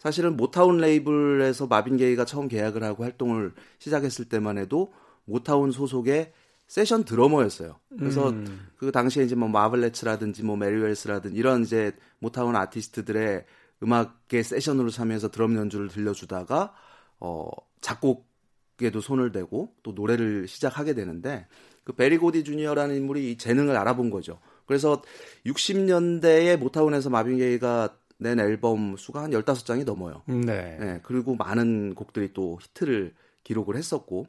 [0.00, 4.92] 사실은 모타운 레이블에서 마빈 게이가 처음 계약을 하고 활동을 시작했을 때만 해도
[5.26, 6.32] 모타운 소속의
[6.66, 7.78] 세션 드러머였어요.
[7.98, 8.68] 그래서 음.
[8.76, 13.44] 그 당시에 이제 뭐 마블레츠라든지 뭐 메리웰스라든지 이런 이제 모타운 아티스트들의
[13.82, 16.72] 음악에 세션으로 참여해서 드럼 연주를 들려주다가
[17.18, 17.48] 어
[17.82, 21.46] 작곡에도 손을 대고 또 노래를 시작하게 되는데
[21.84, 24.38] 그 베리 고디 주니어라는 인물이 이 재능을 알아본 거죠.
[24.64, 25.02] 그래서
[25.44, 30.22] 60년대에 모타운에서 마빈 게이가 낸 앨범 수가 한 15장이 넘어요.
[30.26, 30.76] 네.
[30.78, 31.00] 네.
[31.02, 34.26] 그리고 많은 곡들이 또 히트를 기록을 했었고.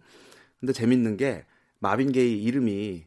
[0.60, 1.46] 근데 재밌는 게
[1.80, 3.06] 마빈 게이 이름이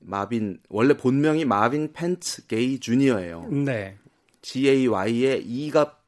[0.00, 3.48] 마빈 원래 본명이 마빈 펜츠 게이 주니어예요.
[3.48, 3.96] 네.
[4.42, 5.98] G A Y에 E가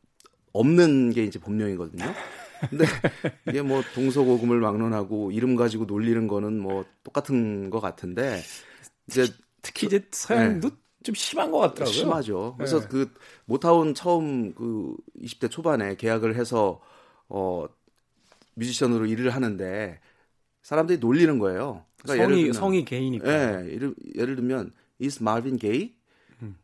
[0.52, 2.04] 없는 게 이제 본명이거든요.
[2.68, 2.84] 근데
[3.48, 8.40] 이게 뭐 동서고금을 막론하고 이름 가지고 놀리는 거는 뭐 똑같은 것 같은데
[9.08, 9.26] 이제
[9.62, 10.76] 특히 이제 서양도 네.
[11.02, 11.92] 좀 심한 것 같더라고요.
[11.92, 12.54] 심하죠.
[12.56, 12.86] 그래서 네.
[12.88, 13.12] 그
[13.44, 16.80] 모타운 처음 그 20대 초반에 계약을 해서
[17.28, 17.66] 어
[18.54, 20.00] 뮤지션으로 일을 하는데
[20.62, 21.84] 사람들이 놀리는 거예요.
[22.02, 23.28] 그러니까 성이 예를 들면, 성이 개이니까.
[23.64, 25.94] 예, 예를, 예를 들면 is Marvin Gaye?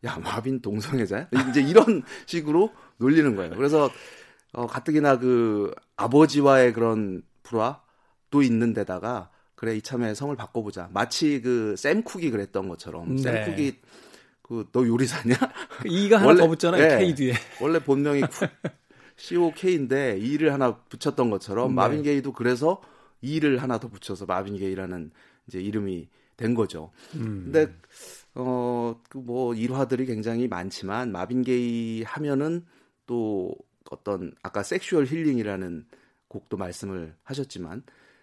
[0.05, 1.29] 야, 마빈 동성애자야?
[1.51, 3.55] 이제 이런 식으로 놀리는 거예요.
[3.57, 3.91] 그래서
[4.53, 10.91] 어, 가뜩이나 그 아버지와의 그런 불화도 있는 데다가 그래 이참에 성을 바꿔보자.
[10.93, 13.23] 마치 그 샘 쿡이 그랬던 것처럼 네.
[13.23, 13.73] 샘 쿡이
[14.49, 15.35] 그 너 요리사냐?
[15.83, 16.83] 그 E가 하나 더 붙잖아요.
[16.83, 17.35] 네, K 뒤에.
[17.61, 18.31] 원래 본명이 Cook
[19.17, 21.75] COOK인데 E를 하나 붙였던 것처럼 네.
[21.75, 22.81] 마빈 게이도 그래서
[23.21, 25.11] E를 하나 더 붙여서 마빈 게이라는
[25.49, 26.93] 이제 이름이 된 거죠.
[27.17, 27.51] 음.
[27.53, 27.75] 근데
[28.35, 32.65] 어그 뭐 일화들이 굉장히 많지만 마빈 게이 하면은
[33.07, 33.55] 또
[33.91, 35.85] 어떤 아까 Sexual Healing이라는
[36.29, 37.83] 곡도 말씀을 하셨지만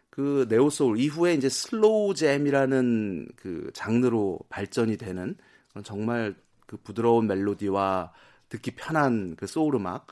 [0.10, 5.36] 그 neo soul 이후에 이제 slow jam이라는 그 장르로 발전이 되는
[5.84, 6.36] 정말
[6.66, 8.12] 그 부드러운 멜로디와
[8.50, 10.08] 듣기 편한 그 소울 음악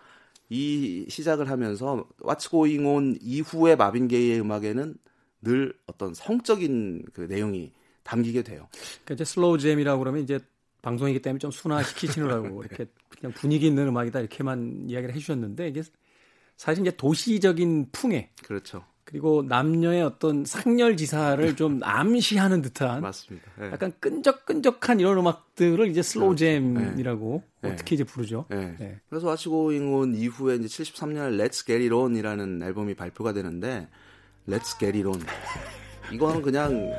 [0.49, 4.95] 이 시작을 하면서 What's Going On 이후의 마빈 게이의 음악에는
[5.41, 7.71] 늘 어떤 성적인 그 내용이
[8.03, 8.67] 담기게 돼요.
[8.71, 10.39] 그러니까 이제 slow jam이라고 그러면 이제
[10.81, 15.81] 방송이기 때문에 좀 순화시키시느라고 이렇게 그냥 분위기 있는 음악이다 이렇게만 이야기를 해주셨는데 이게
[16.57, 18.85] 사실 이제 도시적인 풍의 그렇죠.
[19.05, 23.45] 그리고 남녀의 어떤 상열지사를 좀 암시하는 듯한 맞습니다.
[23.59, 23.67] 네.
[23.67, 27.71] 약간 끈적끈적한 이런 음악들을 이제 slow jam이라고 네.
[27.71, 28.45] 어떻게 이제 부르죠.
[28.49, 28.75] 네.
[28.79, 28.99] 네.
[29.09, 33.87] 그래서 What's Going On 이후에 이제 73년 Let's Get It On이라는 앨범이 발표가 되는데
[34.47, 35.19] Let's Get It On
[36.11, 36.91] 이거는 그냥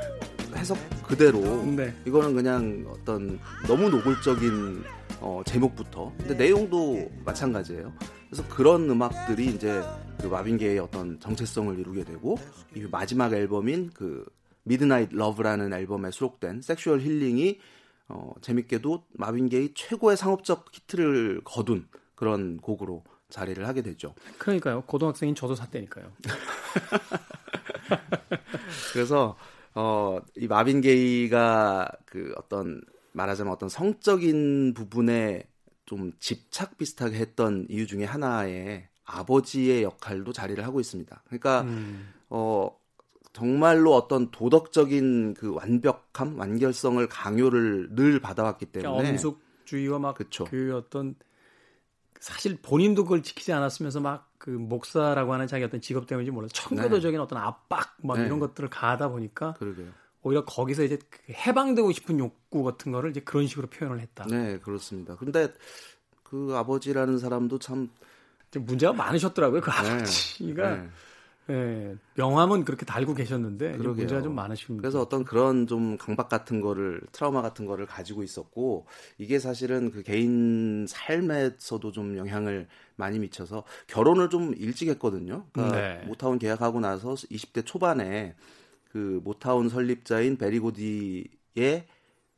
[0.57, 1.95] 해석 그대로 네.
[2.07, 4.85] 이거는 그냥 어떤 너무 노골적인
[5.21, 7.93] 어, 제목부터 근데 내용도 마찬가지예요.
[8.35, 9.81] 그래서 그런 음악들이 이제
[10.20, 12.37] 그 마빈 게이의 어떤 정체성을 이루게 되고
[12.75, 14.27] 이 마지막 앨범인 그
[14.64, 17.61] Midnight Love라는 앨범에 수록된 Sexual Healing이
[18.09, 24.16] 어, 재밌게도 마빈 게이 최고의 상업적 히트를 거둔 그런 곡으로 자리를 하게 되죠.
[24.38, 24.83] 그러니까요.
[24.83, 26.11] 고등학생인 저도 샀다니까요.
[28.92, 29.37] 그래서
[29.77, 35.47] 어, 이 마빈 게이가 그 어떤 말하자면 어떤 성적인 부분에
[35.87, 41.23] 좀 집착 비슷하게 했던 이유 중에 하나에 아버지의 역할도 자리를 하고 있습니다.
[41.27, 42.12] 그러니까 음.
[42.31, 42.70] 어
[43.33, 50.14] 정말로 어떤 도덕적인 그 완벽함, 완결성을 강요를 늘 받아왔기 그러니까 때문에 그러니까 엄숙주의와 막
[50.49, 51.16] 그 어떤
[52.20, 57.16] 사실 본인도 그걸 지키지 않았으면서 막 그 목사라고 하는 자기 어떤 직업 때문인지 몰라도 청교도적인
[57.16, 57.23] 네.
[57.23, 58.27] 어떤 압박 막 네.
[58.27, 59.90] 이런 것들을 가하다 보니까 그러게요.
[60.25, 64.27] 오히려 거기서 이제 그 해방되고 싶은 욕구 같은 거를 이제 그런 식으로 표현을 했다.
[64.29, 65.17] 네, 그렇습니다.
[65.17, 65.53] 근데
[66.23, 67.91] 그 아버지라는 사람도 참
[68.59, 69.61] 문제가 많으셨더라고요.
[69.61, 69.77] 그 네.
[69.77, 70.77] 아버지가.
[70.77, 70.89] 네.
[71.47, 71.95] 네.
[72.15, 74.81] 명함은 그렇게 달고 계셨는데 문제가 좀 많으십니다.
[74.81, 78.87] 그래서 어떤 그런 좀 강박 같은 거를 트라우마 같은 거를 가지고 있었고
[79.19, 85.45] 이게 사실은 그 개인 삶에서도 좀 영향을 많이 미쳐서 결혼을 좀 일찍 했거든요.
[85.53, 86.03] 그러니까 네.
[86.07, 88.35] 모타운 계약하고 나서 20대 초반에
[88.95, 91.87] 그 모타운 설립자인 베리고디의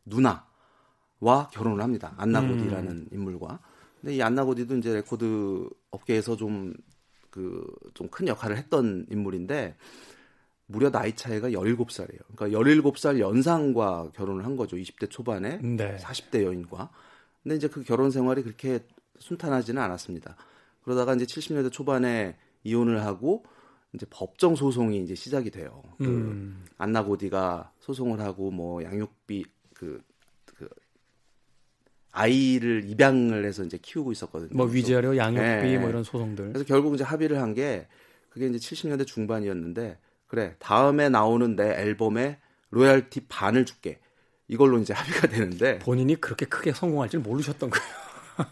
[0.07, 2.15] 누나와 결혼을 합니다.
[2.17, 3.07] 안나 고디라는 음.
[3.13, 3.61] 인물과.
[4.01, 6.75] 근데 이 안나 고디도 이제 레코드 업계에서 좀
[7.37, 7.63] 그
[7.95, 9.77] 좀 큰 역할을 했던 인물인데
[10.67, 12.21] 무려 나이 차이가 17살이에요.
[12.35, 14.77] 그러니까 17살 연상과 결혼을 한 거죠.
[14.77, 15.99] 20대 초반에 네.
[15.99, 16.91] 40대 여인과.
[17.43, 18.81] 근데 이제 그 결혼 생활이 그렇게
[19.19, 20.35] 순탄하지는 않았습니다.
[20.83, 23.45] 그러다가 이제 70년대 초반에 이혼을 하고
[23.97, 25.83] 이제 법정 소송이 이제 시작이 돼요.
[25.99, 26.65] 그 음.
[26.79, 30.01] 안나 고디가 소송을 하고 뭐 양육비 그,
[30.55, 30.69] 그
[32.13, 34.51] 아이를 입양을 해서 이제 키우고 있었거든요.
[34.55, 35.79] 뭐 위자료, 양육비 네.
[35.79, 36.49] 뭐 이런 소송들.
[36.53, 37.89] 그래서 결국 이제 합의를 한 게
[38.29, 42.39] 그게 이제 70년대 중반이었는데 그래 다음에 나오는 내 앨범에
[42.71, 43.99] 로얄티 반을 줄게.
[44.49, 47.87] 이걸로 이제 합의가 되는데 본인이 그렇게 크게 성공할 줄 모르셨던 거예요.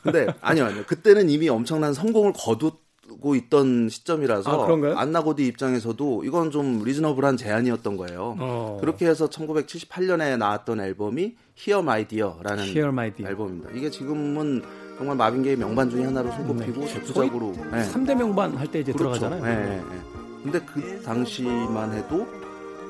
[0.02, 6.50] 근데 아니요 아니요 그때는 이미 엄청난 성공을 거두고 있던 시점이라서 아, 안나 고디 입장에서도 이건
[6.50, 8.36] 좀 reasonable한 제안이었던 거예요.
[8.38, 8.78] 어.
[8.80, 13.30] 그렇게 해서 1978년에 나왔던 앨범이 Here My Dear라는 Here My Dear.
[13.30, 13.70] 앨범입니다.
[13.74, 14.62] 이게 지금은
[14.98, 16.94] 정말 마빈 게이 명반 중에 하나로 손꼽히고 네.
[16.94, 17.82] 대표작으로 네.
[17.90, 19.18] 3대 명반 할 때 이제 그렇죠.
[19.20, 19.42] 들어가잖아요.
[19.42, 20.00] 네, 네, 네.
[20.42, 22.26] 근데 그 당시만 해도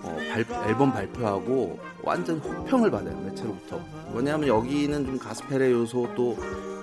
[0.03, 3.81] 어, 발, 앨범 발표하고 완전 호평을 받아요 매체로부터.
[4.13, 6.37] 왜냐하면 여기는 좀 가스펠의 요소 또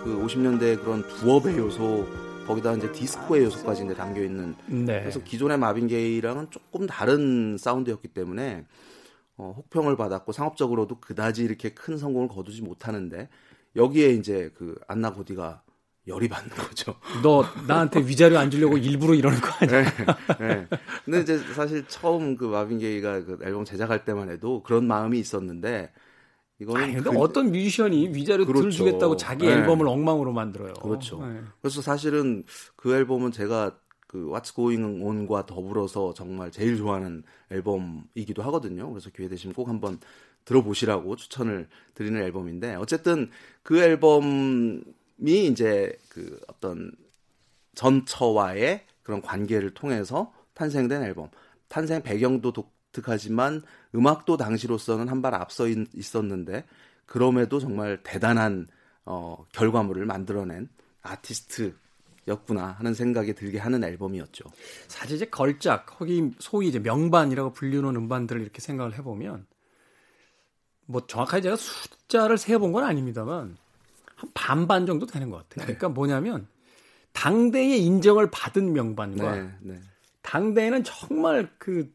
[0.04, 2.08] 그 50년대 그런 두업의 요소
[2.52, 4.56] 거기다 이제 디스코의 요소까지 이제 담겨 있는.
[4.68, 5.00] 네.
[5.02, 8.66] 그래서 기존의 마빈 게이랑은 조금 다른 사운드였기 때문에
[9.38, 13.30] 어, 혹평을 받았고 상업적으로도 그다지 이렇게 큰 성공을 거두지 못하는데
[13.76, 15.64] 여기에 이제 그 안나 고디가
[16.08, 16.96] 열이 받는 거죠.
[17.24, 19.84] 너 나한테 위자료 안 주려고 일부러 이러는 거 아니야?
[19.84, 20.68] 네, 네.
[21.06, 25.92] 근데 이제 사실 처음 그 마빈 게이가 그 앨범 제작할 때만 해도 그런 마음이 있었는데
[26.62, 28.64] 이거는 아니, 근데 그, 어떤 뮤지션이 위자료 그렇죠.
[28.64, 29.54] 들 주겠다고 자기 네.
[29.54, 30.74] 앨범을 엉망으로 만들어요.
[30.74, 31.26] 그렇죠.
[31.26, 31.42] 네.
[31.60, 32.44] 그래서 사실은
[32.76, 38.92] 그 앨범은 제가 그 What's Going On과 더불어서 정말 제일 좋아하는 앨범이기도 하거든요.
[38.92, 40.00] 그래서 기회 되시면 꼭 한번
[40.46, 43.32] 들어보시라고 추천을 드리는 앨범인데 어쨌든
[43.64, 44.84] 그 앨범이
[45.20, 46.92] 이제 그 어떤
[47.74, 51.30] 전처와의 그런 관계를 통해서 탄생된 앨범.
[51.70, 53.62] 탄생 배경도 독 특하지만
[53.96, 56.66] 음악도 당시로서는 한 발 앞서 있었는데
[57.06, 58.68] 그럼에도 정말 대단한
[59.06, 60.70] 어, 결과물을 만들어낸
[61.02, 61.76] 아티스트
[62.28, 64.46] 였구나 하는 생각이 들게 하는 앨범이었죠.
[64.88, 69.46] 사실 이제 걸작, 거기 소위 이제 명반이라고 불리는 음반들을 이렇게 생각을 해보면
[70.86, 73.58] 뭐 정확하게 제가 숫자를 세어본 건 아닙니다만
[74.16, 75.66] 한 반반 정도 되는 것 같아요.
[75.66, 76.48] 그러니까 뭐냐면
[77.14, 79.80] 당대의 인정을 받은 명반과 네, 네.
[80.22, 81.92] 당대에는 정말 그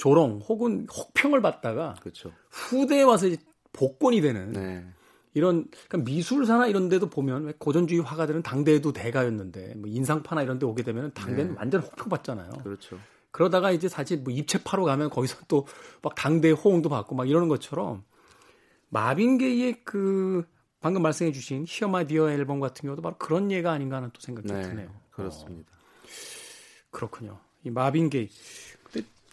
[0.00, 2.32] 조롱 혹은 혹평을 받다가 그렇죠.
[2.50, 3.36] 후대에 와서 이제
[3.74, 4.86] 복권이 되는 네.
[5.34, 10.64] 이런 그러니까 미술사나 이런 데도 보면 왜 고전주의 화가들은 당대에도 대가였는데 뭐 인상파나 이런 데
[10.64, 11.54] 오게 되면 당대는 네.
[11.58, 12.50] 완전 혹평받잖아요.
[12.64, 12.98] 그렇죠.
[13.30, 15.66] 그러다가 이제 사실 뭐 입체파로 가면 거기서 또
[16.02, 18.02] 막 당대 호응도 받고 막 이러는 것처럼
[18.88, 20.44] 마빈 게이의 그
[20.80, 24.20] 방금 말씀해 주신 Here My Dear 앨범 같은 경우도 바로 그런 예가 아닌가 하는 또
[24.22, 24.88] 생각이 네, 드네요.
[25.10, 25.70] 그렇습니다.
[25.70, 25.76] 어,
[26.90, 27.38] 그렇군요.
[27.64, 28.30] 이 마빈 게이.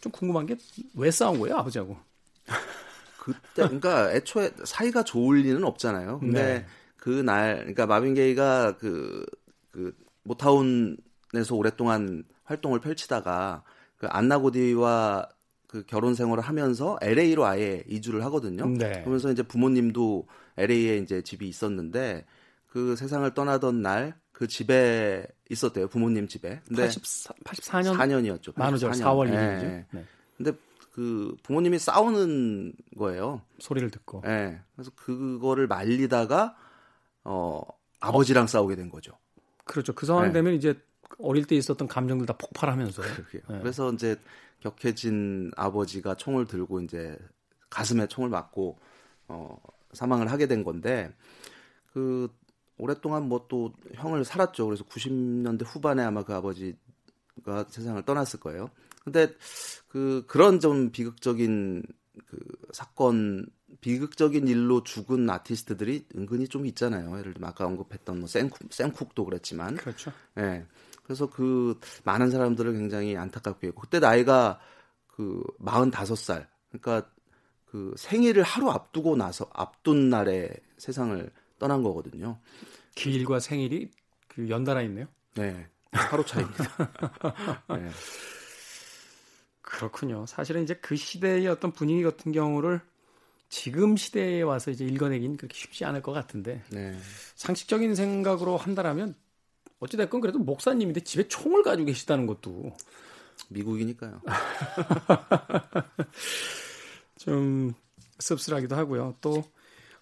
[0.02, 0.56] 좀 궁금한 게
[0.96, 1.98] 왜 싸운 거예요, 아버지하고?
[3.18, 6.20] 그때 그러니까 애초에 사이가 좋을 리는 없잖아요.
[6.20, 6.66] 근데 네.
[6.98, 9.26] 그날 그러니까 마빈 게이가 그,
[9.72, 9.94] 그
[10.24, 13.64] 모타운에서 오랫동안 활동을 펼치다가
[13.98, 15.28] 그 안나 고디와
[15.68, 18.66] 그 결혼 생활을 하면서 LA로 아예 이주를 하거든요.
[18.68, 19.02] 네.
[19.02, 20.28] 그러면서 이제 부모님도
[20.58, 22.26] LA에 이제 집이 있었는데
[22.78, 25.88] 그 세상을 떠나던 날 그 집에 있었대요.
[25.88, 26.62] 부모님 집에.
[26.68, 28.54] 근데 84, 84년 4년이었죠.
[28.56, 29.64] 만우절 4월 1일이죠.
[29.64, 29.86] 네.
[29.90, 30.06] 네.
[30.38, 30.52] 근데
[30.94, 33.42] 그 부모님이 싸우는 거예요.
[33.58, 34.22] 소리를 듣고.
[34.22, 34.62] 네.
[34.76, 36.56] 그래서 그거를 말리다가
[37.24, 37.64] 어
[38.00, 38.48] 아버지랑 어?
[38.48, 39.14] 싸우게 된 거죠.
[39.64, 39.96] 그렇죠.
[39.96, 40.34] 그 상황 네.
[40.34, 40.80] 되면 이제
[41.18, 43.02] 어릴 때 있었던 감정들 다 폭발하면서.
[43.02, 43.42] 네.
[43.60, 44.18] 그래서 이제
[44.60, 47.18] 격해진 아버지가 총을 들고 이제
[47.72, 48.78] 가슴에 총을 맞고
[49.30, 49.60] 어
[49.94, 51.12] 사망을 하게 된 건데
[51.92, 52.30] 그
[52.78, 54.66] 오랫동안 뭐 또 형을 살았죠.
[54.66, 58.70] 그래서 90년대 후반에 아마 그 아버지가 세상을 떠났을 거예요.
[59.04, 59.34] 근데
[59.88, 61.84] 그 그런 좀 비극적인
[62.28, 62.40] 그
[62.72, 63.48] 사건
[63.82, 67.18] 비극적인 일로 죽은 아티스트들이 은근히 좀 있잖아요.
[67.20, 70.12] 예를 들면 아까 언급했던 뭐 샘쿡, 샘쿡도 그랬지만 그렇죠.
[70.38, 70.42] 예.
[70.42, 70.66] 네.
[71.04, 74.60] 그래서 그 많은 사람들을 굉장히 안타깝게 했고 그때 나이가
[75.08, 76.48] 그 45살.
[76.70, 77.10] 그러니까
[77.66, 82.40] 그 생일을 하루 앞두고 나서 앞둔 날에 세상을 떠난 거거든요.
[82.96, 83.92] 기일과 생일이
[84.28, 85.08] 그 연달아 있네요.
[85.36, 85.68] 네.
[85.92, 86.64] 하루 차이입니다.
[87.70, 87.90] 네.
[89.62, 90.26] 그렇군요.
[90.26, 92.82] 사실은 이제 그 시대의 어떤 분위기 같은 경우를
[93.50, 96.98] 지금 시대에 와서 이제 읽어내긴 그렇게 쉽지 않을 것 같은데 네.
[97.36, 99.16] 상식적인 생각으로 한다라면
[99.80, 102.76] 어찌됐건 그래도 목사님인데 집에 총을 가지고 계시다는 것도
[103.50, 104.22] 미국이니까요.
[107.18, 107.74] 좀
[108.20, 109.16] 씁쓸하기도 하고요.
[109.22, 109.44] 또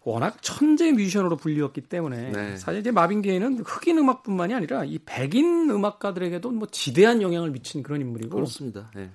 [0.06, 2.58] 워낙 천재 뮤지션으로 불리웠기 때문에 네.
[2.58, 8.02] 사실 이제 마빈 게이는 흑인 음악뿐만이 아니라 이 백인 음악가들에게도 뭐 지대한 영향을 미친 그런
[8.02, 8.92] 인물이고 그렇습니다.
[8.96, 9.10] 네.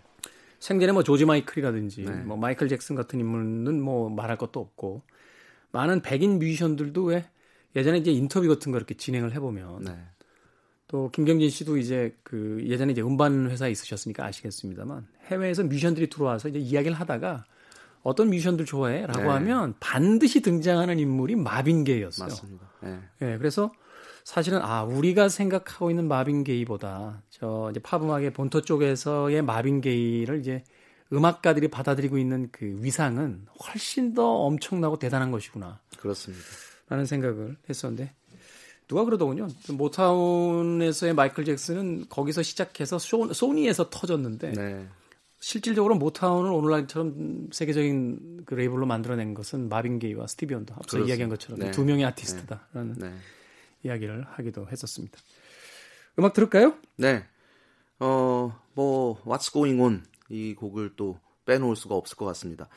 [0.59, 2.11] 생전에 뭐 조지 마이클이라든지 네.
[2.25, 5.03] 뭐 마이클 잭슨 같은 인물은 뭐 말할 것도 없고
[5.71, 7.25] 많은 백인 뮤지션들도 왜
[7.77, 9.97] 예전에 이제 인터뷰 같은 거 이렇게 진행을 해보면 네.
[10.89, 16.59] 또 김경진 씨도 이제 그 예전에 이제 음반 회사에 있으셨으니까 아시겠습니다만 해외에서 뮤지션들이 들어와서 이제
[16.59, 17.45] 이야기를 하다가
[18.03, 19.29] 어떤 뮤지션들 좋아해 라고 네.
[19.29, 22.29] 하면 반드시 등장하는 인물이 마빈 게이였어요.
[22.29, 22.71] 맞습니다.
[22.83, 22.99] 네.
[23.19, 23.39] 네.
[23.39, 23.73] 그래서
[24.25, 30.41] 사실은 아 우리가 생각하고 있는 마빈 게이보다 저 이제 팝 음악의 본토 쪽에서의 마빈 게이를
[30.41, 30.65] 이제
[31.13, 35.81] 음악가들이 받아들이고 있는 그 위상은 훨씬 더 엄청나고 대단한 것이구나.
[35.99, 36.45] 그렇습니다.
[36.89, 38.15] 라는 생각을 했었는데
[38.89, 39.49] 누가 그러더군요.
[39.73, 44.89] 모타운에서의 마이클 잭슨은 거기서 시작해서 쇼, 소니에서 터졌는데 네.
[45.41, 51.09] 실질적으로 모타운을 오늘날처럼 세계적인 그 레이블로 만들어낸 것은 마빈 게이와 스티비 원더 앞서 그렇습니다.
[51.09, 51.71] 이야기한 것처럼 네.
[51.71, 53.09] 두 명의 아티스트다라는 네.
[53.09, 53.17] 네.
[53.83, 55.19] 이야기를 하기도 했었습니다.
[56.19, 56.75] 음악 들을까요?
[56.97, 57.25] 네.
[57.99, 62.69] 어, 뭐 What's Going On 이 곡을 또 빼놓을 수가 없을 것 같습니다.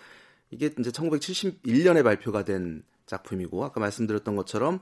[0.49, 4.80] 이게 이제 1971년에 발표가 된 작품이고 아까 말씀드렸던 것처럼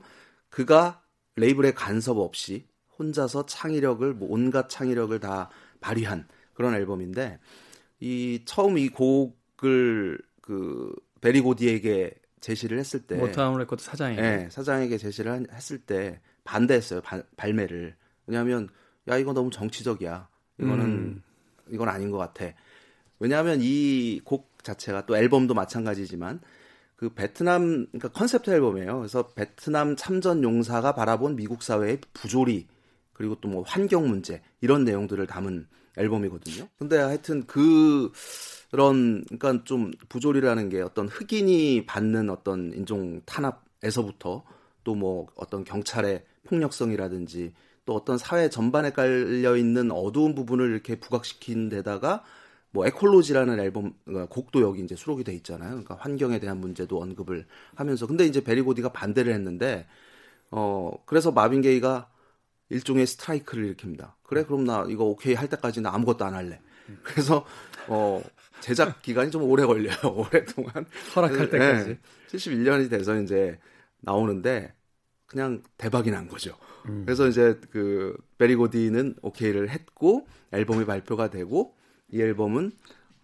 [0.50, 1.02] 그가
[1.34, 2.66] 레이블의 간섭 없이
[2.98, 7.40] 혼자서 창의력을 뭐 온갖 창의력을 다 발휘한 그런 앨범인데
[8.02, 14.20] 이 처음 이 곡을 그 베리 고디에게 제시를 했을 때 모타운 레코드 사장에게?
[14.20, 17.94] 네, 사장에게 제시를 했을 때 반대했어요 바, 발매를.
[18.26, 18.68] 왜냐하면
[19.06, 20.28] 야 이거 너무 정치적이야.
[20.58, 21.22] 이거는 음.
[21.70, 22.52] 이건 아닌 것 같아.
[23.20, 26.40] 왜냐하면 이 곡 자체가 또 앨범도 마찬가지지만
[26.96, 28.98] 그 베트남 그러니까 컨셉트 앨범이에요.
[28.98, 32.66] 그래서 베트남 참전 용사가 바라본 미국 사회의 부조리
[33.12, 35.66] 그리고 또 뭐 환경 문제 이런 내용들을 담은
[35.96, 36.68] 앨범이거든요.
[36.78, 38.10] 근데 하여튼 그
[38.70, 44.44] 그런 그러니까 좀 부조리라는 게 어떤 흑인이 받는 어떤 인종 탄압에서부터
[44.84, 47.52] 또 뭐 어떤 경찰의 폭력성이라든지
[47.84, 52.24] 또 어떤 사회 전반에 깔려 있는 어두운 부분을 이렇게 부각시킨 데다가
[52.70, 55.70] 뭐 에콜로지라는 앨범 어, 곡도 여기 이제 수록이 돼 있잖아요.
[55.70, 59.86] 그러니까 환경에 대한 문제도 언급을 하면서 근데 이제 베리고디가 반대를 했는데
[60.50, 62.08] 어 그래서 마빈 게이가
[62.68, 64.12] 일종의 스트라이크를 일으킵니다.
[64.22, 66.60] 그래 그럼 나 이거 오케이 할 때까지는 아무것도 안 할래.
[67.02, 67.44] 그래서
[67.88, 68.22] 어
[68.60, 69.96] 제작 기간이 좀 오래 걸려요.
[70.14, 71.88] 오랫동안 허락할 때까지.
[71.88, 71.98] 네,
[72.28, 73.58] 71년이 돼서 이제
[74.00, 74.74] 나오는데
[75.26, 76.56] 그냥 대박이 난 거죠.
[76.88, 77.02] 음.
[77.04, 81.74] 그래서 이제 그 베리고디는 오케이를 했고 앨범이 발표가 되고
[82.10, 82.72] 이 앨범은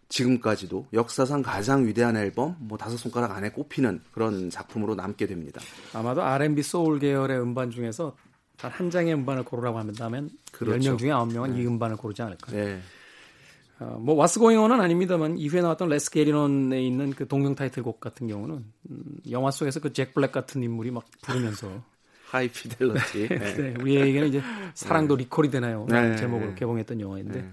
[0.09, 5.61] 지금까지도 역사상 가장 위대한 앨범, 뭐 다섯 손가락 안에 꼽히는 그런 작품으로 남게 됩니다.
[5.93, 8.16] 아마도 R&B 소울 계열의 음반 중에서
[8.59, 10.97] 단 한 장의 음반을 고르라고 한다면 그렇죠.
[10.97, 11.63] 10명 중에 9명은 네.
[11.63, 12.53] 이 음반을 고르지 않을까.
[12.53, 12.81] 네.
[13.81, 17.55] 어, 뭐 What's Going On은 아닙니다만 이후에 나왔던 Let's Get It On에 있는 그 동명
[17.55, 21.83] 타이틀곡 같은 경우는 음, 영화 속에서 그 잭 블랙 같은 인물이 막 부르면서
[22.29, 23.29] High Fidelity.
[23.29, 23.39] 네.
[23.39, 23.75] 네.
[23.81, 24.43] 우리에게는 이제
[24.75, 25.23] 사랑도 네.
[25.23, 25.87] 리콜이 되나요?
[25.89, 26.17] 네.
[26.17, 27.51] 제목으로 개봉했던 영화인데 네.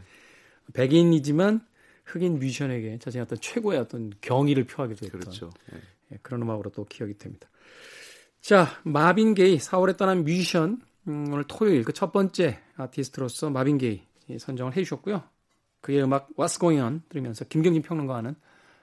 [0.74, 1.62] 백인이지만
[2.06, 5.52] 흑인 뮤지션에게 자신의 어떤 최고의 어떤 경의를 표하게 됐던 그렇죠.
[5.72, 5.80] 네.
[6.12, 7.48] 예, 그런 음악으로 또 기억이 됩니다.
[8.42, 14.02] 자, 마빈 게이 4월에 떠난 뮤지션 음, 오늘 토요일 그 첫 번째 아티스트로서 마빈 게이
[14.40, 15.24] 선정을 해주셨고요.
[15.82, 18.36] 그의 음악 What's Going On 들으면서 김경진 평론가와는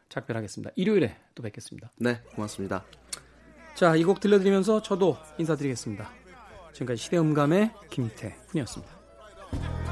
[0.08, 0.72] 작별하겠습니다.
[0.76, 1.90] 일요일에 또 뵙겠습니다.
[1.98, 2.84] 네, 고맙습니다.
[3.74, 6.10] 자, 이 곡 들려드리면서 저도 인사드리겠습니다.
[6.74, 9.91] 지금까지 시대음감의 김태훈이었습니다.